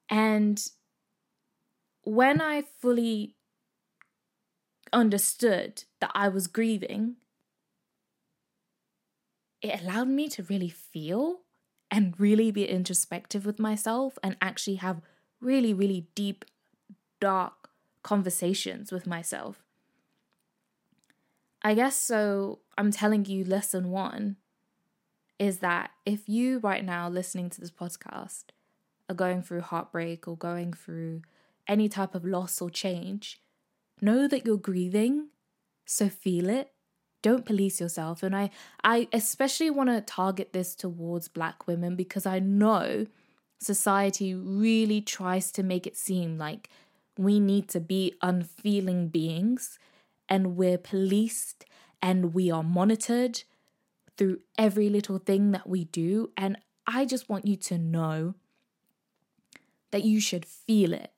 And 0.09 0.61
when 2.03 2.41
I 2.41 2.63
fully 2.79 3.35
understood 4.93 5.83
that 5.99 6.11
I 6.13 6.27
was 6.27 6.47
grieving, 6.47 7.15
it 9.61 9.81
allowed 9.81 10.07
me 10.07 10.27
to 10.29 10.43
really 10.43 10.69
feel 10.69 11.41
and 11.89 12.19
really 12.19 12.51
be 12.51 12.67
introspective 12.67 13.45
with 13.45 13.59
myself 13.59 14.17
and 14.23 14.37
actually 14.41 14.75
have 14.75 15.01
really, 15.39 15.73
really 15.73 16.07
deep, 16.15 16.45
dark 17.19 17.69
conversations 18.03 18.91
with 18.91 19.05
myself. 19.05 19.63
I 21.61 21.75
guess 21.75 21.95
so. 21.95 22.59
I'm 22.77 22.91
telling 22.91 23.25
you, 23.25 23.43
lesson 23.43 23.91
one 23.91 24.37
is 25.37 25.59
that 25.59 25.91
if 26.05 26.27
you 26.27 26.59
right 26.59 26.83
now 26.83 27.09
listening 27.09 27.49
to 27.49 27.61
this 27.61 27.71
podcast 27.71 28.45
are 29.09 29.15
going 29.15 29.43
through 29.43 29.61
heartbreak 29.61 30.27
or 30.27 30.37
going 30.37 30.73
through 30.73 31.21
any 31.67 31.89
type 31.89 32.15
of 32.15 32.25
loss 32.25 32.61
or 32.61 32.69
change, 32.69 33.41
know 34.01 34.27
that 34.27 34.45
you're 34.45 34.57
grieving, 34.57 35.27
so 35.85 36.09
feel 36.09 36.49
it. 36.49 36.70
Don't 37.21 37.45
police 37.45 37.79
yourself. 37.79 38.23
And 38.23 38.35
I 38.35 38.49
I 38.83 39.07
especially 39.13 39.69
want 39.69 39.89
to 39.89 40.01
target 40.01 40.53
this 40.53 40.75
towards 40.75 41.27
black 41.27 41.67
women 41.67 41.95
because 41.95 42.25
I 42.25 42.39
know 42.39 43.07
society 43.59 44.33
really 44.33 45.01
tries 45.01 45.51
to 45.51 45.63
make 45.63 45.85
it 45.85 45.95
seem 45.95 46.37
like 46.37 46.69
we 47.17 47.39
need 47.39 47.67
to 47.69 47.79
be 47.79 48.15
unfeeling 48.21 49.07
beings 49.09 49.77
and 50.27 50.55
we're 50.55 50.77
policed 50.77 51.65
and 52.01 52.33
we 52.33 52.49
are 52.49 52.63
monitored 52.63 53.43
through 54.17 54.39
every 54.57 54.89
little 54.89 55.19
thing 55.19 55.51
that 55.51 55.67
we 55.67 55.85
do. 55.85 56.31
And 56.35 56.57
I 56.87 57.05
just 57.05 57.29
want 57.29 57.45
you 57.45 57.55
to 57.57 57.77
know 57.77 58.33
that 59.91 60.03
you 60.03 60.19
should 60.19 60.45
feel 60.45 60.93
it. 60.93 61.11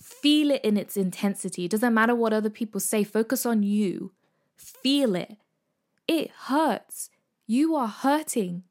Feel 0.00 0.50
it 0.50 0.64
in 0.64 0.76
its 0.76 0.96
intensity. 0.96 1.64
It 1.64 1.70
doesn't 1.70 1.94
matter 1.94 2.14
what 2.14 2.32
other 2.32 2.50
people 2.50 2.80
say, 2.80 3.04
focus 3.04 3.46
on 3.46 3.62
you. 3.62 4.12
Feel 4.82 5.14
it. 5.14 5.36
It 6.06 6.30
hurts. 6.46 7.10
You 7.46 7.74
are 7.74 7.88
hurting. 7.88 8.64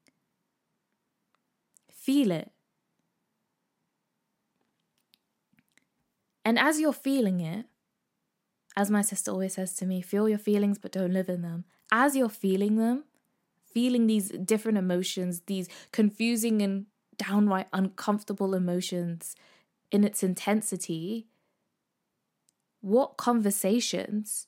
Feel 1.91 2.31
it. 2.31 2.51
And 6.45 6.59
as 6.59 6.79
you're 6.79 6.93
feeling 6.93 7.39
it, 7.39 7.65
as 8.75 8.91
my 8.91 9.01
sister 9.01 9.31
always 9.31 9.53
says 9.53 9.75
to 9.75 9.85
me, 9.85 10.01
feel 10.01 10.27
your 10.27 10.37
feelings 10.37 10.77
but 10.77 10.91
don't 10.91 11.13
live 11.13 11.29
in 11.29 11.41
them. 11.41 11.65
As 11.91 12.15
you're 12.15 12.29
feeling 12.29 12.75
them, 12.75 13.05
feeling 13.71 14.07
these 14.07 14.29
different 14.29 14.77
emotions, 14.77 15.41
these 15.45 15.69
confusing 15.91 16.61
and 16.61 16.87
downright 17.17 17.67
uncomfortable 17.71 18.55
emotions 18.55 19.35
in 19.91 20.03
its 20.03 20.23
intensity, 20.23 21.27
what 22.81 23.17
conversations, 23.17 24.47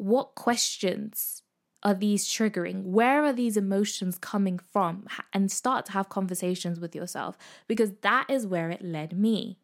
what 0.00 0.34
questions 0.34 1.42
are 1.82 1.94
these 1.94 2.26
triggering? 2.26 2.84
Where 2.84 3.22
are 3.22 3.34
these 3.34 3.56
emotions 3.56 4.16
coming 4.16 4.58
from? 4.58 5.06
And 5.32 5.52
start 5.52 5.86
to 5.86 5.92
have 5.92 6.08
conversations 6.08 6.80
with 6.80 6.94
yourself 6.94 7.36
because 7.68 7.92
that 8.00 8.26
is 8.28 8.46
where 8.46 8.70
it 8.70 8.82
led 8.82 9.12
me. 9.18 9.58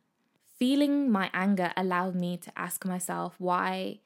Feeling 0.58 1.10
my 1.10 1.30
anger 1.32 1.72
allowed 1.76 2.14
me 2.14 2.36
to 2.38 2.52
ask 2.56 2.84
myself 2.84 3.34
why 3.38 4.00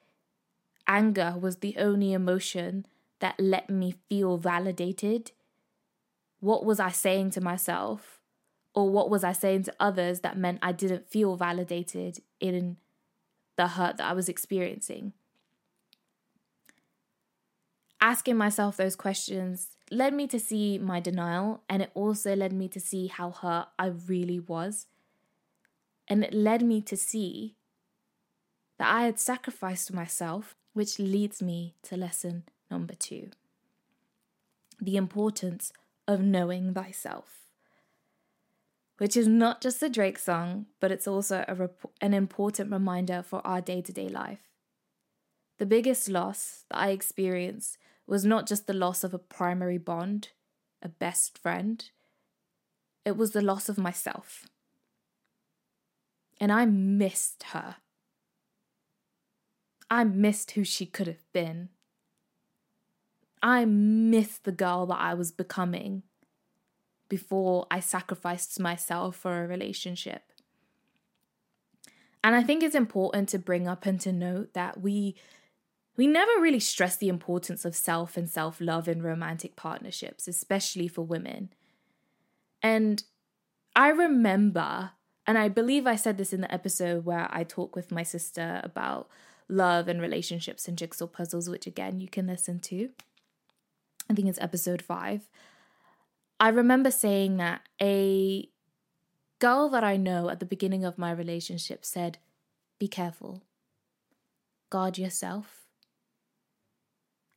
anger 0.87 1.35
was 1.39 1.57
the 1.57 1.75
only 1.77 2.13
emotion 2.13 2.85
that 3.19 3.35
let 3.37 3.69
me 3.69 3.95
feel 4.09 4.37
validated. 4.37 5.31
What 6.39 6.65
was 6.65 6.79
I 6.79 6.91
saying 6.91 7.31
to 7.31 7.41
myself? 7.41 8.21
Or 8.73 8.89
what 8.89 9.09
was 9.09 9.25
I 9.25 9.33
saying 9.33 9.63
to 9.63 9.73
others 9.81 10.21
that 10.21 10.37
meant 10.37 10.59
I 10.61 10.71
didn't 10.71 11.09
feel 11.09 11.35
validated 11.35 12.19
in 12.39 12.77
the 13.57 13.67
hurt 13.67 13.97
that 13.97 14.09
I 14.09 14.13
was 14.13 14.29
experiencing? 14.29 15.11
Asking 18.03 18.35
myself 18.35 18.77
those 18.77 18.95
questions 18.95 19.77
led 19.91 20.13
me 20.13 20.25
to 20.27 20.39
see 20.39 20.79
my 20.79 20.99
denial, 20.99 21.61
and 21.69 21.83
it 21.83 21.91
also 21.93 22.35
led 22.35 22.51
me 22.51 22.67
to 22.69 22.79
see 22.79 23.07
how 23.07 23.29
hurt 23.29 23.67
I 23.77 23.87
really 23.87 24.39
was. 24.39 24.87
And 26.07 26.23
it 26.23 26.33
led 26.33 26.63
me 26.63 26.81
to 26.81 26.97
see 26.97 27.55
that 28.79 28.91
I 28.91 29.03
had 29.03 29.19
sacrificed 29.19 29.93
myself, 29.93 30.55
which 30.73 30.97
leads 30.97 31.43
me 31.43 31.75
to 31.83 31.95
lesson 31.95 32.43
number 32.71 32.95
two 32.95 33.29
the 34.81 34.97
importance 34.97 35.71
of 36.07 36.21
knowing 36.21 36.73
thyself, 36.73 37.41
which 38.97 39.15
is 39.15 39.27
not 39.27 39.61
just 39.61 39.83
a 39.83 39.89
Drake 39.89 40.17
song, 40.17 40.65
but 40.79 40.91
it's 40.91 41.07
also 41.07 41.45
a 41.47 41.53
rep- 41.53 41.91
an 42.01 42.15
important 42.15 42.71
reminder 42.71 43.21
for 43.21 43.45
our 43.45 43.61
day 43.61 43.81
to 43.81 43.93
day 43.93 44.09
life. 44.09 44.49
The 45.59 45.67
biggest 45.67 46.09
loss 46.09 46.65
that 46.71 46.79
I 46.79 46.89
experienced 46.89 47.77
was 48.07 48.25
not 48.25 48.47
just 48.47 48.67
the 48.67 48.73
loss 48.73 49.03
of 49.03 49.13
a 49.13 49.19
primary 49.19 49.77
bond, 49.77 50.29
a 50.81 50.89
best 50.89 51.37
friend, 51.37 51.89
it 53.05 53.17
was 53.17 53.31
the 53.31 53.41
loss 53.41 53.69
of 53.69 53.77
myself 53.77 54.47
and 56.41 56.51
I 56.51 56.65
missed 56.65 57.43
her. 57.53 57.75
I 59.91 60.03
missed 60.03 60.51
who 60.51 60.63
she 60.63 60.87
could 60.87 61.05
have 61.05 61.31
been. 61.31 61.69
I 63.43 63.65
missed 63.65 64.43
the 64.43 64.51
girl 64.51 64.87
that 64.87 64.99
I 64.99 65.13
was 65.13 65.31
becoming 65.31 66.01
before 67.09 67.67
I 67.69 67.79
sacrificed 67.79 68.59
myself 68.59 69.15
for 69.17 69.43
a 69.43 69.47
relationship. 69.47 70.23
And 72.23 72.35
I 72.35 72.41
think 72.41 72.63
it's 72.63 72.75
important 72.75 73.29
to 73.29 73.39
bring 73.39 73.67
up 73.67 73.85
and 73.85 73.99
to 74.01 74.11
note 74.11 74.53
that 74.53 74.81
we 74.81 75.15
we 75.97 76.07
never 76.07 76.31
really 76.39 76.59
stress 76.59 76.95
the 76.95 77.09
importance 77.09 77.65
of 77.65 77.75
self 77.75 78.17
and 78.17 78.29
self-love 78.29 78.87
in 78.87 79.01
romantic 79.01 79.55
partnerships, 79.55 80.27
especially 80.27 80.87
for 80.87 81.03
women. 81.03 81.53
And 82.61 83.03
I 83.75 83.89
remember 83.89 84.91
and 85.27 85.37
I 85.37 85.47
believe 85.47 85.85
I 85.85 85.95
said 85.95 86.17
this 86.17 86.33
in 86.33 86.41
the 86.41 86.53
episode 86.53 87.05
where 87.05 87.27
I 87.31 87.43
talk 87.43 87.75
with 87.75 87.91
my 87.91 88.03
sister 88.03 88.59
about 88.63 89.07
love 89.47 89.87
and 89.87 90.01
relationships 90.01 90.67
and 90.67 90.77
jigsaw 90.77 91.07
puzzles, 91.07 91.49
which 91.49 91.67
again 91.67 91.99
you 91.99 92.07
can 92.07 92.27
listen 92.27 92.59
to. 92.61 92.89
I 94.09 94.13
think 94.13 94.27
it's 94.27 94.41
episode 94.41 94.81
five. 94.81 95.29
I 96.39 96.49
remember 96.49 96.89
saying 96.89 97.37
that 97.37 97.61
a 97.81 98.49
girl 99.39 99.69
that 99.69 99.83
I 99.83 99.95
know 99.95 100.29
at 100.29 100.39
the 100.39 100.45
beginning 100.45 100.83
of 100.83 100.97
my 100.97 101.11
relationship 101.11 101.85
said, 101.85 102.17
Be 102.79 102.87
careful, 102.87 103.43
guard 104.69 104.97
yourself, 104.97 105.60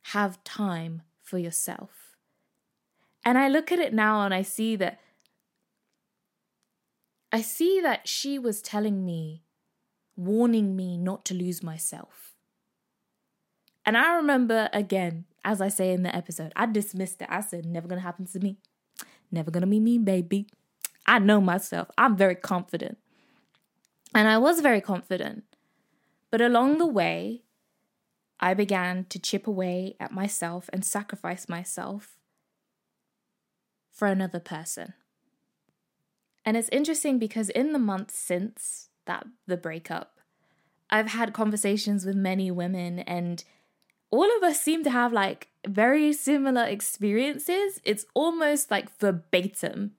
have 0.08 0.42
time 0.44 1.02
for 1.22 1.38
yourself. 1.38 2.16
And 3.24 3.38
I 3.38 3.48
look 3.48 3.72
at 3.72 3.78
it 3.78 3.94
now 3.94 4.22
and 4.22 4.34
I 4.34 4.42
see 4.42 4.76
that 4.76 5.00
I 7.32 7.40
see 7.40 7.80
that 7.80 8.06
she 8.06 8.38
was 8.38 8.62
telling 8.62 9.04
me, 9.04 9.42
warning 10.16 10.76
me 10.76 10.96
not 10.96 11.24
to 11.24 11.34
lose 11.34 11.64
myself. 11.64 12.34
And 13.84 13.96
I 13.96 14.14
remember 14.14 14.68
again, 14.72 15.24
as 15.44 15.60
I 15.60 15.68
say 15.68 15.92
in 15.92 16.04
the 16.04 16.14
episode, 16.14 16.52
I 16.54 16.66
dismissed 16.66 17.20
it. 17.22 17.28
I 17.30 17.40
said, 17.40 17.66
never 17.66 17.88
gonna 17.88 18.02
happen 18.02 18.26
to 18.26 18.40
me. 18.40 18.58
Never 19.32 19.50
gonna 19.50 19.66
be 19.66 19.80
me, 19.80 19.98
baby. 19.98 20.46
I 21.06 21.18
know 21.18 21.40
myself. 21.40 21.88
I'm 21.98 22.16
very 22.16 22.36
confident. 22.36 22.98
And 24.14 24.28
I 24.28 24.38
was 24.38 24.60
very 24.60 24.80
confident. 24.80 25.44
But 26.30 26.40
along 26.40 26.78
the 26.78 26.86
way, 26.86 27.42
I 28.44 28.52
began 28.52 29.06
to 29.06 29.18
chip 29.18 29.46
away 29.46 29.96
at 29.98 30.12
myself 30.12 30.68
and 30.70 30.84
sacrifice 30.84 31.48
myself 31.48 32.18
for 33.90 34.06
another 34.06 34.38
person. 34.38 34.92
And 36.44 36.54
it's 36.54 36.68
interesting 36.68 37.18
because 37.18 37.48
in 37.48 37.72
the 37.72 37.78
months 37.78 38.18
since 38.18 38.90
that 39.06 39.24
the 39.46 39.56
breakup, 39.56 40.18
I've 40.90 41.08
had 41.08 41.32
conversations 41.32 42.04
with 42.04 42.16
many 42.16 42.50
women 42.50 42.98
and 42.98 43.42
all 44.10 44.28
of 44.36 44.42
us 44.42 44.60
seem 44.60 44.84
to 44.84 44.90
have 44.90 45.10
like 45.10 45.48
very 45.66 46.12
similar 46.12 46.64
experiences. 46.64 47.80
It's 47.82 48.04
almost 48.12 48.70
like 48.70 48.94
verbatim 48.98 49.92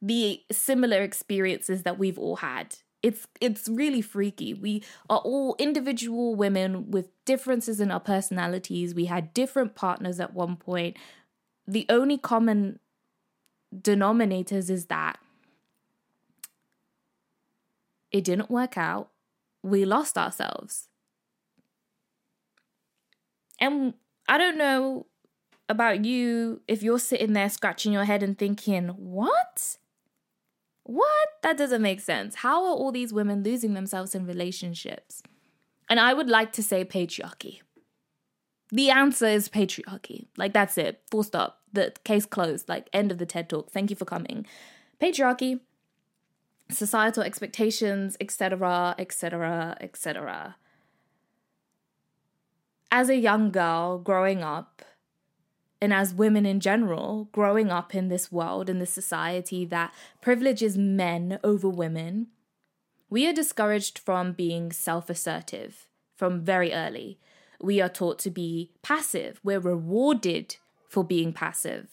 the 0.00 0.44
similar 0.52 1.02
experiences 1.02 1.82
that 1.82 1.98
we've 1.98 2.16
all 2.16 2.36
had. 2.36 2.76
It's 3.02 3.28
it's 3.40 3.68
really 3.68 4.02
freaky. 4.02 4.54
We 4.54 4.82
are 5.08 5.18
all 5.18 5.54
individual 5.58 6.34
women 6.34 6.90
with 6.90 7.08
differences 7.24 7.80
in 7.80 7.90
our 7.90 8.00
personalities. 8.00 8.94
We 8.94 9.04
had 9.04 9.32
different 9.32 9.74
partners 9.74 10.18
at 10.18 10.34
one 10.34 10.56
point. 10.56 10.96
The 11.66 11.86
only 11.88 12.18
common 12.18 12.80
denominators 13.74 14.70
is 14.70 14.86
that 14.86 15.18
it 18.10 18.24
didn't 18.24 18.50
work 18.50 18.76
out. 18.76 19.10
We 19.62 19.84
lost 19.84 20.16
ourselves. 20.16 20.88
And 23.60 23.94
I 24.28 24.38
don't 24.38 24.58
know 24.58 25.06
about 25.68 26.04
you 26.04 26.62
if 26.66 26.82
you're 26.82 26.98
sitting 26.98 27.32
there 27.32 27.50
scratching 27.50 27.92
your 27.92 28.04
head 28.04 28.22
and 28.22 28.38
thinking, 28.38 28.88
what? 28.88 29.76
What? 30.88 31.28
That 31.42 31.58
doesn't 31.58 31.82
make 31.82 32.00
sense. 32.00 32.36
How 32.36 32.64
are 32.64 32.72
all 32.72 32.90
these 32.90 33.12
women 33.12 33.42
losing 33.42 33.74
themselves 33.74 34.14
in 34.14 34.24
relationships? 34.24 35.22
And 35.90 36.00
I 36.00 36.14
would 36.14 36.30
like 36.30 36.50
to 36.52 36.62
say 36.62 36.82
patriarchy. 36.82 37.60
The 38.70 38.88
answer 38.88 39.26
is 39.26 39.50
patriarchy. 39.50 40.28
Like, 40.38 40.54
that's 40.54 40.78
it. 40.78 41.02
Full 41.10 41.24
stop. 41.24 41.60
the 41.74 41.92
case 42.04 42.24
closed, 42.24 42.70
like 42.70 42.88
end 42.94 43.12
of 43.12 43.18
the 43.18 43.26
TED 43.26 43.50
talk. 43.50 43.70
Thank 43.70 43.90
you 43.90 43.96
for 43.96 44.06
coming. 44.06 44.46
Patriarchy, 44.98 45.60
societal 46.70 47.22
expectations, 47.22 48.16
etc., 48.18 48.94
etc., 48.98 49.76
etc. 49.82 50.56
As 52.90 53.10
a 53.10 53.16
young 53.16 53.50
girl 53.50 53.98
growing 53.98 54.42
up, 54.42 54.82
and 55.80 55.92
as 55.92 56.14
women 56.14 56.44
in 56.44 56.60
general, 56.60 57.28
growing 57.32 57.70
up 57.70 57.94
in 57.94 58.08
this 58.08 58.32
world, 58.32 58.68
in 58.68 58.78
this 58.78 58.92
society 58.92 59.64
that 59.66 59.94
privileges 60.20 60.76
men 60.76 61.38
over 61.44 61.68
women, 61.68 62.28
we 63.08 63.26
are 63.28 63.32
discouraged 63.32 63.98
from 63.98 64.32
being 64.32 64.72
self 64.72 65.08
assertive 65.08 65.86
from 66.16 66.40
very 66.40 66.72
early. 66.72 67.18
We 67.60 67.80
are 67.80 67.88
taught 67.88 68.18
to 68.20 68.30
be 68.30 68.72
passive. 68.82 69.40
We're 69.42 69.60
rewarded 69.60 70.56
for 70.88 71.04
being 71.04 71.32
passive. 71.32 71.88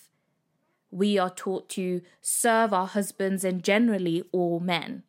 We 0.90 1.18
are 1.18 1.30
taught 1.30 1.70
to 1.70 2.02
serve 2.22 2.74
our 2.74 2.88
husbands 2.88 3.44
and 3.44 3.64
generally 3.64 4.24
all 4.32 4.60
men. 4.60 5.04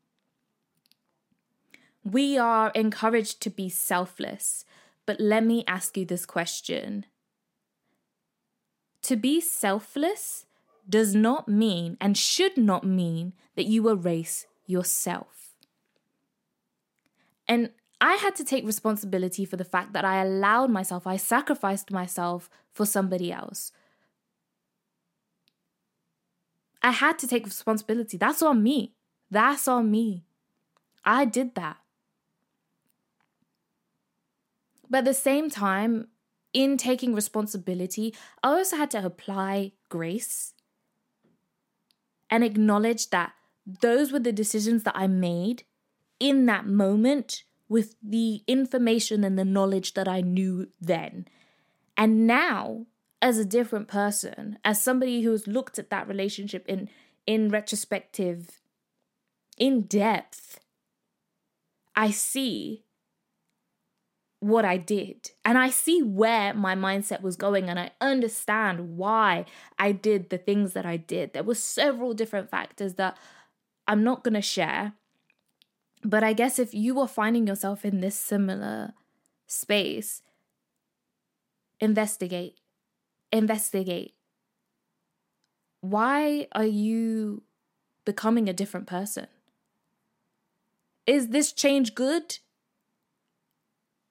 We 2.04 2.36
are 2.38 2.70
encouraged 2.74 3.40
to 3.42 3.50
be 3.50 3.68
selfless. 3.68 4.64
But 5.06 5.20
let 5.20 5.44
me 5.44 5.64
ask 5.66 5.96
you 5.96 6.04
this 6.04 6.26
question 6.26 7.06
To 9.06 9.14
be 9.14 9.40
selfless 9.40 10.46
does 10.88 11.14
not 11.14 11.46
mean 11.46 11.96
and 12.00 12.18
should 12.18 12.56
not 12.56 12.82
mean 12.82 13.34
that 13.54 13.66
you 13.66 13.88
erase 13.88 14.46
yourself. 14.66 15.54
And 17.46 17.70
I 18.00 18.14
had 18.14 18.34
to 18.34 18.44
take 18.44 18.66
responsibility 18.66 19.44
for 19.44 19.56
the 19.56 19.64
fact 19.64 19.92
that 19.92 20.04
I 20.04 20.20
allowed 20.20 20.70
myself, 20.70 21.06
I 21.06 21.18
sacrificed 21.18 21.92
myself 21.92 22.50
for 22.72 22.84
somebody 22.84 23.32
else. 23.32 23.70
I 26.82 26.90
had 26.90 27.16
to 27.20 27.28
take 27.28 27.44
responsibility. 27.44 28.16
That's 28.16 28.42
on 28.42 28.60
me. 28.60 28.96
That's 29.30 29.68
on 29.68 29.88
me. 29.88 30.24
I 31.04 31.26
did 31.26 31.54
that. 31.54 31.76
But 34.90 34.98
at 34.98 35.04
the 35.04 35.14
same 35.14 35.48
time, 35.48 36.08
in 36.56 36.78
taking 36.78 37.14
responsibility, 37.14 38.14
I 38.42 38.48
also 38.48 38.78
had 38.78 38.90
to 38.92 39.04
apply 39.04 39.72
grace 39.90 40.54
and 42.30 42.42
acknowledge 42.42 43.10
that 43.10 43.34
those 43.82 44.10
were 44.10 44.20
the 44.20 44.32
decisions 44.32 44.82
that 44.84 44.96
I 44.96 45.06
made 45.06 45.64
in 46.18 46.46
that 46.46 46.66
moment 46.66 47.44
with 47.68 47.94
the 48.02 48.40
information 48.46 49.22
and 49.22 49.38
the 49.38 49.44
knowledge 49.44 49.92
that 49.92 50.08
I 50.08 50.22
knew 50.22 50.68
then. 50.80 51.28
And 51.94 52.26
now, 52.26 52.86
as 53.20 53.36
a 53.36 53.44
different 53.44 53.86
person, 53.86 54.58
as 54.64 54.80
somebody 54.80 55.20
who's 55.20 55.46
looked 55.46 55.78
at 55.78 55.90
that 55.90 56.08
relationship 56.08 56.64
in 56.66 56.88
in 57.26 57.50
retrospective, 57.50 58.62
in 59.58 59.82
depth, 59.82 60.58
I 61.94 62.12
see 62.12 62.85
what 64.40 64.64
I 64.64 64.76
did. 64.76 65.30
And 65.44 65.56
I 65.56 65.70
see 65.70 66.02
where 66.02 66.52
my 66.52 66.74
mindset 66.74 67.22
was 67.22 67.36
going 67.36 67.68
and 67.68 67.78
I 67.78 67.90
understand 68.00 68.96
why 68.96 69.46
I 69.78 69.92
did 69.92 70.30
the 70.30 70.38
things 70.38 70.72
that 70.74 70.86
I 70.86 70.96
did. 70.96 71.32
There 71.32 71.42
were 71.42 71.54
several 71.54 72.12
different 72.12 72.50
factors 72.50 72.94
that 72.94 73.16
I'm 73.88 74.04
not 74.04 74.22
going 74.22 74.34
to 74.34 74.42
share 74.42 74.92
but 76.06 76.22
I 76.22 76.34
guess 76.34 76.60
if 76.60 76.72
you 76.72 77.00
are 77.00 77.08
finding 77.08 77.48
yourself 77.48 77.84
in 77.84 78.00
this 78.00 78.14
similar 78.14 78.94
space, 79.48 80.22
investigate. 81.80 82.60
Investigate. 83.32 84.14
Why 85.80 86.46
are 86.52 86.64
you 86.64 87.42
becoming 88.04 88.48
a 88.48 88.52
different 88.52 88.86
person? 88.86 89.26
Is 91.06 91.28
this 91.28 91.52
change 91.52 91.96
good? 91.96 92.38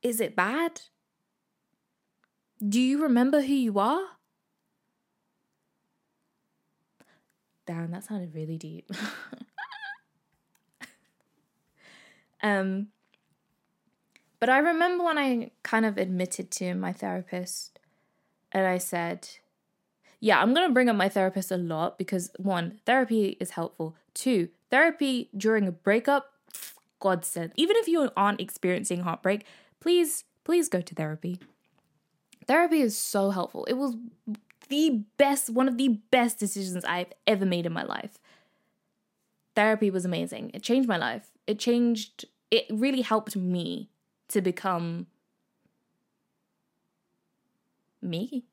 Is 0.06 0.22
it 0.22 0.36
bad? 0.36 0.82
Do 2.62 2.80
you 2.80 3.02
remember 3.02 3.42
who 3.42 3.56
you 3.56 3.80
are? 3.80 4.06
Damn, 7.66 7.90
that 7.90 8.04
sounded 8.04 8.36
really 8.36 8.60
deep. 8.60 8.92
Um, 12.44 12.90
but 14.40 14.50
I 14.50 14.60
remember 14.60 15.04
when 15.04 15.18
I 15.18 15.50
kind 15.64 15.84
of 15.84 15.98
admitted 15.98 16.52
to 16.52 16.76
my 16.76 16.94
therapist 16.94 17.80
and 18.52 18.68
I 18.68 18.78
said, 18.78 19.28
yeah, 20.20 20.40
I'm 20.40 20.54
going 20.54 20.68
to 20.68 20.74
bring 20.74 20.88
up 20.88 20.96
my 20.96 21.10
therapist 21.10 21.50
a 21.50 21.58
lot 21.58 21.98
because 21.98 22.30
one, 22.38 22.80
therapy 22.86 23.36
is 23.40 23.52
helpful. 23.52 23.96
Two, 24.14 24.50
therapy 24.70 25.30
during 25.36 25.68
a 25.68 25.72
breakup, 25.72 26.34
godsend. 27.00 27.52
Even 27.56 27.78
if 27.78 27.88
you 27.88 28.12
aren't 28.16 28.40
experiencing 28.40 29.02
heartbreak, 29.02 29.44
please, 29.86 30.24
please 30.44 30.68
go 30.68 30.82
to 30.82 30.96
therapy. 30.96 31.40
Therapy 32.48 32.82
is 32.82 32.98
so 32.98 33.30
helpful. 33.30 33.66
It 33.66 33.74
was 33.74 33.96
the 34.70 35.04
best, 35.18 35.52
one 35.52 35.68
of 35.68 35.78
the 35.78 36.00
best 36.10 36.40
decisions 36.40 36.84
I've 36.84 37.14
ever 37.28 37.46
made 37.46 37.68
in 37.68 37.74
my 37.74 37.84
life. 37.84 38.18
Therapy 39.56 39.92
was 39.92 40.04
amazing. 40.04 40.50
It 40.56 40.64
changed 40.64 40.90
my 40.90 40.98
life. 40.98 41.30
It 41.46 41.60
changed 41.60 42.26
it 42.50 42.66
really 42.72 43.02
helped 43.02 43.36
me 43.36 43.92
to 44.30 44.42
become 44.42 45.06
me. 48.02 48.46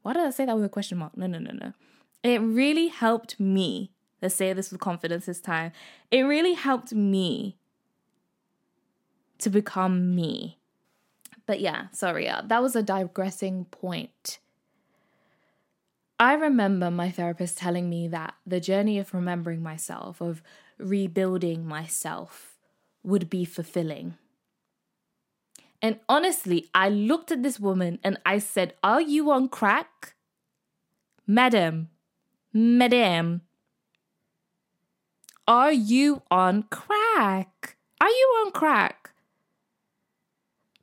Why 0.00 0.14
did 0.14 0.22
I 0.22 0.30
say 0.30 0.46
that 0.46 0.56
with 0.56 0.64
a 0.64 0.70
question 0.70 0.96
mark? 0.96 1.18
No, 1.18 1.26
no, 1.26 1.38
no, 1.38 1.50
no. 1.52 1.74
It 2.22 2.40
really 2.40 2.88
helped 2.88 3.38
me. 3.38 3.92
Let's 4.22 4.34
say 4.34 4.54
this 4.54 4.70
with 4.70 4.80
confidence 4.80 5.26
this 5.26 5.40
time. 5.40 5.72
It 6.10 6.22
really 6.22 6.54
helped 6.54 6.94
me 6.94 7.58
to 9.40 9.50
become 9.50 10.14
me. 10.14 10.58
But 11.46 11.60
yeah, 11.60 11.86
sorry, 11.92 12.28
uh, 12.28 12.42
that 12.46 12.62
was 12.62 12.76
a 12.76 12.82
digressing 12.82 13.64
point. 13.66 14.38
I 16.18 16.34
remember 16.34 16.90
my 16.90 17.10
therapist 17.10 17.58
telling 17.58 17.88
me 17.88 18.06
that 18.08 18.34
the 18.46 18.60
journey 18.60 18.98
of 18.98 19.14
remembering 19.14 19.62
myself, 19.62 20.20
of 20.20 20.42
rebuilding 20.78 21.66
myself, 21.66 22.58
would 23.02 23.30
be 23.30 23.44
fulfilling. 23.44 24.14
And 25.82 25.98
honestly, 26.08 26.68
I 26.74 26.90
looked 26.90 27.32
at 27.32 27.42
this 27.42 27.58
woman 27.58 27.98
and 28.04 28.18
I 28.26 28.38
said, 28.38 28.74
Are 28.84 29.00
you 29.00 29.30
on 29.30 29.48
crack? 29.48 30.14
Madam, 31.26 31.88
madam, 32.52 33.40
are 35.48 35.72
you 35.72 36.22
on 36.30 36.64
crack? 36.64 37.76
Are 38.00 38.08
you 38.08 38.42
on 38.44 38.52
crack? 38.52 39.09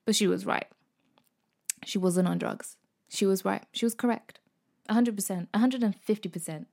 But 0.08 0.16
she 0.16 0.26
was 0.26 0.44
right. 0.44 0.66
She 1.86 2.00
wasn't 2.00 2.28
on 2.28 2.40
drugs. 2.40 2.78
She 3.08 3.28
was 3.28 3.46
right. 3.46 3.66
She 3.72 3.86
was 3.86 3.94
correct. 3.94 4.40
100%, 4.90 5.48
150%. 5.54 6.66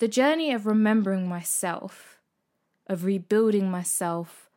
The 0.00 0.08
journey 0.08 0.52
of 0.52 0.66
remembering 0.66 1.28
myself 1.28 2.16
of 2.90 3.04
rebuilding 3.04 3.70
myself, 3.70 4.50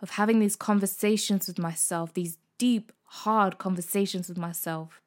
of 0.00 0.10
having 0.10 0.38
these 0.40 0.56
conversations 0.56 1.46
with 1.46 1.58
myself, 1.58 2.14
these 2.14 2.38
deep, 2.56 2.90
hard 3.04 3.58
conversations 3.58 4.30
with 4.30 4.38
myself, 4.38 5.02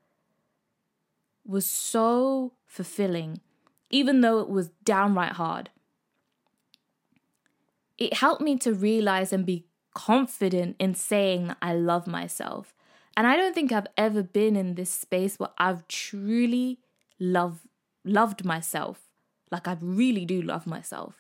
was 1.44 1.66
so 1.66 2.54
fulfilling, 2.68 3.40
even 3.90 4.22
though 4.22 4.40
it 4.40 4.50
was 4.50 4.70
downright 4.84 5.32
hard. 5.32 5.72
It 7.98 8.14
helped 8.14 8.44
me 8.44 8.56
to 8.60 8.72
realize 8.72 9.34
and 9.34 9.48
be 9.48 9.66
confident 9.94 10.76
in 10.80 10.96
saying 10.96 11.56
I 11.62 11.74
love 11.74 12.08
myself. 12.08 12.74
And 13.18 13.28
I 13.28 13.36
don't 13.36 13.54
think 13.54 13.72
I've 13.72 13.88
ever 13.98 14.24
been 14.24 14.56
in 14.56 14.76
this 14.76 14.92
space 14.92 15.38
where 15.38 15.50
I've 15.58 15.88
truly 15.88 16.80
loved 17.20 17.68
loved 18.06 18.46
myself. 18.46 19.10
Like 19.52 19.68
I 19.68 19.78
really 19.82 20.26
do 20.26 20.42
love 20.42 20.66
myself. 20.66 21.16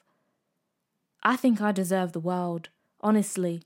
I 1.21 1.35
think 1.35 1.61
I 1.61 1.71
deserve 1.71 2.13
the 2.13 2.19
world, 2.19 2.69
honestly. 3.01 3.63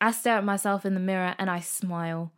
I 0.00 0.10
stare 0.10 0.38
at 0.38 0.44
myself 0.44 0.84
in 0.84 0.94
the 0.94 1.00
mirror 1.00 1.34
and 1.38 1.48
I 1.48 1.60
smile. 1.60 2.32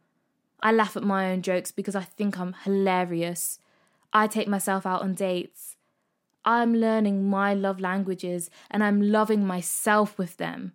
I 0.60 0.72
laugh 0.72 0.96
at 0.96 1.02
my 1.02 1.30
own 1.30 1.42
jokes 1.42 1.72
because 1.72 1.96
I 1.96 2.02
think 2.02 2.38
I'm 2.38 2.54
hilarious. 2.64 3.58
I 4.12 4.26
take 4.26 4.48
myself 4.48 4.84
out 4.84 5.02
on 5.02 5.14
dates. 5.14 5.76
I'm 6.44 6.74
learning 6.74 7.28
my 7.28 7.54
love 7.54 7.80
languages 7.80 8.50
and 8.70 8.82
I'm 8.82 9.00
loving 9.00 9.46
myself 9.46 10.18
with 10.18 10.36
them. 10.36 10.72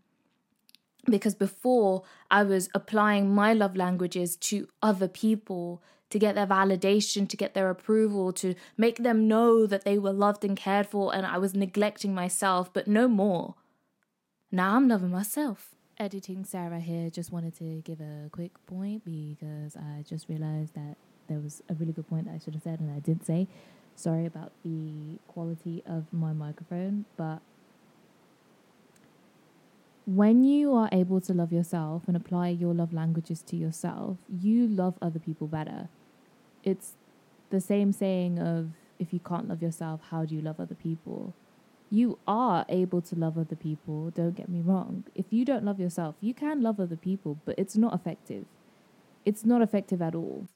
Because 1.05 1.35
before, 1.35 2.03
I 2.31 2.43
was 2.43 2.69
applying 2.73 3.33
my 3.33 3.53
love 3.53 3.75
languages 3.75 4.35
to 4.37 4.67
other 4.81 5.07
people 5.07 5.81
to 6.09 6.19
get 6.19 6.35
their 6.35 6.47
validation, 6.47 7.27
to 7.27 7.35
get 7.35 7.55
their 7.55 7.69
approval, 7.69 8.31
to 8.33 8.53
make 8.77 8.97
them 8.97 9.27
know 9.27 9.65
that 9.65 9.83
they 9.83 9.97
were 9.97 10.13
loved 10.13 10.45
and 10.45 10.55
cared 10.55 10.85
for, 10.85 11.13
and 11.13 11.25
I 11.25 11.39
was 11.39 11.55
neglecting 11.55 12.13
myself, 12.13 12.71
but 12.71 12.87
no 12.87 13.07
more. 13.07 13.55
Now 14.51 14.75
I'm 14.75 14.87
loving 14.87 15.09
myself. 15.09 15.71
Editing 15.97 16.45
Sarah 16.45 16.79
here 16.79 17.09
just 17.09 17.31
wanted 17.31 17.55
to 17.57 17.81
give 17.83 17.99
a 17.99 18.29
quick 18.31 18.51
point 18.67 19.03
because 19.03 19.75
I 19.75 20.03
just 20.07 20.29
realized 20.29 20.75
that 20.75 20.97
there 21.27 21.39
was 21.39 21.63
a 21.69 21.73
really 21.73 21.91
good 21.91 22.07
point 22.07 22.25
that 22.25 22.35
I 22.35 22.37
should 22.37 22.53
have 22.53 22.63
said 22.63 22.79
and 22.79 22.91
I 22.91 22.99
didn't 22.99 23.25
say. 23.25 23.47
Sorry 23.95 24.25
about 24.25 24.51
the 24.63 25.17
quality 25.27 25.81
of 25.87 26.05
my 26.11 26.33
microphone, 26.33 27.05
but 27.17 27.41
when 30.05 30.43
you 30.43 30.73
are 30.73 30.89
able 30.91 31.21
to 31.21 31.33
love 31.33 31.53
yourself 31.53 32.03
and 32.07 32.17
apply 32.17 32.49
your 32.49 32.73
love 32.73 32.93
languages 32.93 33.41
to 33.43 33.55
yourself, 33.55 34.17
you 34.27 34.67
love 34.67 34.95
other 35.01 35.19
people 35.19 35.47
better. 35.47 35.87
It's 36.63 36.93
the 37.49 37.61
same 37.61 37.93
saying 37.93 38.39
of 38.39 38.71
if 38.99 39.13
you 39.13 39.19
can't 39.19 39.47
love 39.47 39.61
yourself, 39.61 40.01
how 40.09 40.25
do 40.25 40.35
you 40.35 40.41
love 40.41 40.59
other 40.59 40.75
people? 40.75 41.33
You 41.89 42.17
are 42.27 42.65
able 42.69 43.01
to 43.01 43.15
love 43.15 43.37
other 43.37 43.55
people, 43.55 44.09
don't 44.09 44.35
get 44.35 44.49
me 44.49 44.61
wrong. 44.61 45.03
If 45.13 45.25
you 45.29 45.45
don't 45.45 45.63
love 45.63 45.79
yourself, 45.79 46.15
you 46.19 46.33
can 46.33 46.61
love 46.61 46.79
other 46.79 46.95
people, 46.95 47.37
but 47.45 47.55
it's 47.57 47.77
not 47.77 47.93
effective. 47.93 48.45
It's 49.25 49.45
not 49.45 49.61
effective 49.61 50.01
at 50.01 50.15
all. 50.15 50.47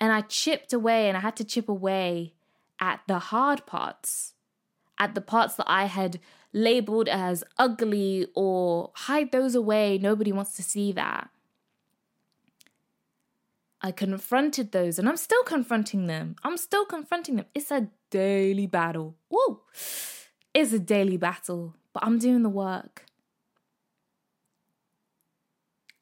And 0.00 0.12
I 0.12 0.22
chipped 0.22 0.72
away 0.72 1.08
and 1.08 1.16
I 1.16 1.20
had 1.20 1.36
to 1.36 1.44
chip 1.44 1.68
away 1.68 2.32
at 2.80 3.00
the 3.06 3.18
hard 3.18 3.66
parts, 3.66 4.32
at 4.98 5.14
the 5.14 5.20
parts 5.20 5.54
that 5.56 5.68
I 5.68 5.84
had 5.84 6.18
labeled 6.52 7.08
as 7.08 7.44
ugly 7.58 8.26
or 8.34 8.90
hide 8.94 9.32
those 9.32 9.54
away. 9.54 9.98
Nobody 9.98 10.32
wants 10.32 10.56
to 10.56 10.62
see 10.62 10.92
that. 10.92 11.30
I 13.82 13.92
confronted 13.92 14.72
those 14.72 14.98
and 14.98 15.08
I'm 15.08 15.16
still 15.16 15.42
confronting 15.44 16.06
them. 16.06 16.36
I'm 16.42 16.56
still 16.56 16.84
confronting 16.84 17.36
them. 17.36 17.46
It's 17.54 17.70
a 17.70 17.88
daily 18.10 18.66
battle. 18.66 19.16
Woo! 19.30 19.60
It's 20.52 20.72
a 20.72 20.78
daily 20.78 21.16
battle, 21.16 21.74
but 21.92 22.04
I'm 22.04 22.18
doing 22.18 22.42
the 22.42 22.50
work. 22.50 23.06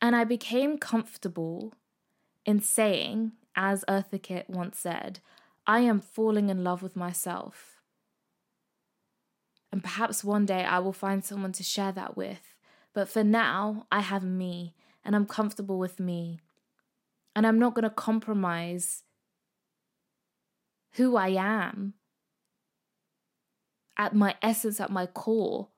And 0.01 0.17
I 0.17 0.25
became 0.25 0.79
comfortable 0.79 1.75
in 2.45 2.61
saying, 2.61 3.33
as 3.55 3.85
Eartha 3.89 4.23
Kitt 4.23 4.49
once 4.49 4.79
said, 4.79 5.21
I 5.67 5.81
am 5.81 6.01
falling 6.01 6.49
in 6.49 6.65
love 6.65 6.83
with 6.83 6.97
myself. 6.97 7.78
And 9.71 9.83
perhaps 9.83 10.25
one 10.25 10.47
day 10.47 10.65
I 10.65 10.79
will 10.79 10.93
find 10.93 11.25
someone 11.25 11.53
to 11.53 11.63
share 11.63 11.93
that 11.93 12.17
with. 12.17 12.55
But 12.95 13.09
for 13.09 13.23
now, 13.23 13.87
I 13.93 14.01
have 14.01 14.25
me, 14.25 14.75
and 15.05 15.15
I'm 15.15 15.27
comfortable 15.27 15.79
with 15.79 16.01
me. 16.01 16.41
And 17.37 17.47
I'm 17.47 17.59
not 17.59 17.75
going 17.75 17.85
to 17.85 17.91
compromise 17.91 19.05
who 20.93 21.17
I 21.17 21.29
am 21.29 21.95
at 23.97 24.15
my 24.15 24.35
essence, 24.43 24.81
at 24.81 24.91
my 24.91 25.07
core, 25.07 25.69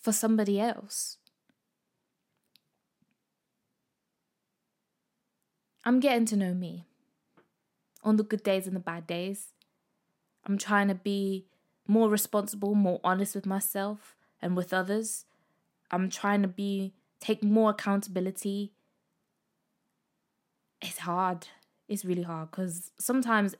for 0.00 0.12
somebody 0.12 0.60
else. 0.60 1.16
I'm 5.84 6.00
getting 6.00 6.26
to 6.26 6.36
know 6.36 6.54
me 6.54 6.84
on 8.02 8.16
the 8.16 8.22
good 8.22 8.42
days 8.42 8.66
and 8.66 8.76
the 8.76 8.80
bad 8.80 9.06
days. 9.06 9.48
I'm 10.48 10.58
trying 10.58 10.88
to 10.88 10.94
be 10.94 11.46
more 11.86 12.08
responsible, 12.08 12.74
more 12.74 13.00
honest 13.04 13.34
with 13.34 13.46
myself 13.46 14.16
and 14.40 14.56
with 14.56 14.72
others. 14.72 15.26
I'm 15.90 16.08
trying 16.08 16.42
to 16.42 16.48
be 16.48 16.94
take 17.20 17.42
more 17.42 17.70
accountability. 17.70 18.72
It's 20.80 20.98
hard. 20.98 21.48
It's 21.88 22.04
really 22.04 22.22
hard 22.22 22.50
because 22.50 22.90
sometimes, 22.98 23.54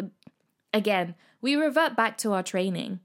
again, 0.72 1.14
we 1.40 1.57
revert 1.57 1.96
back 1.96 2.18
to 2.18 2.33
our 2.33 2.42
training 2.42 3.01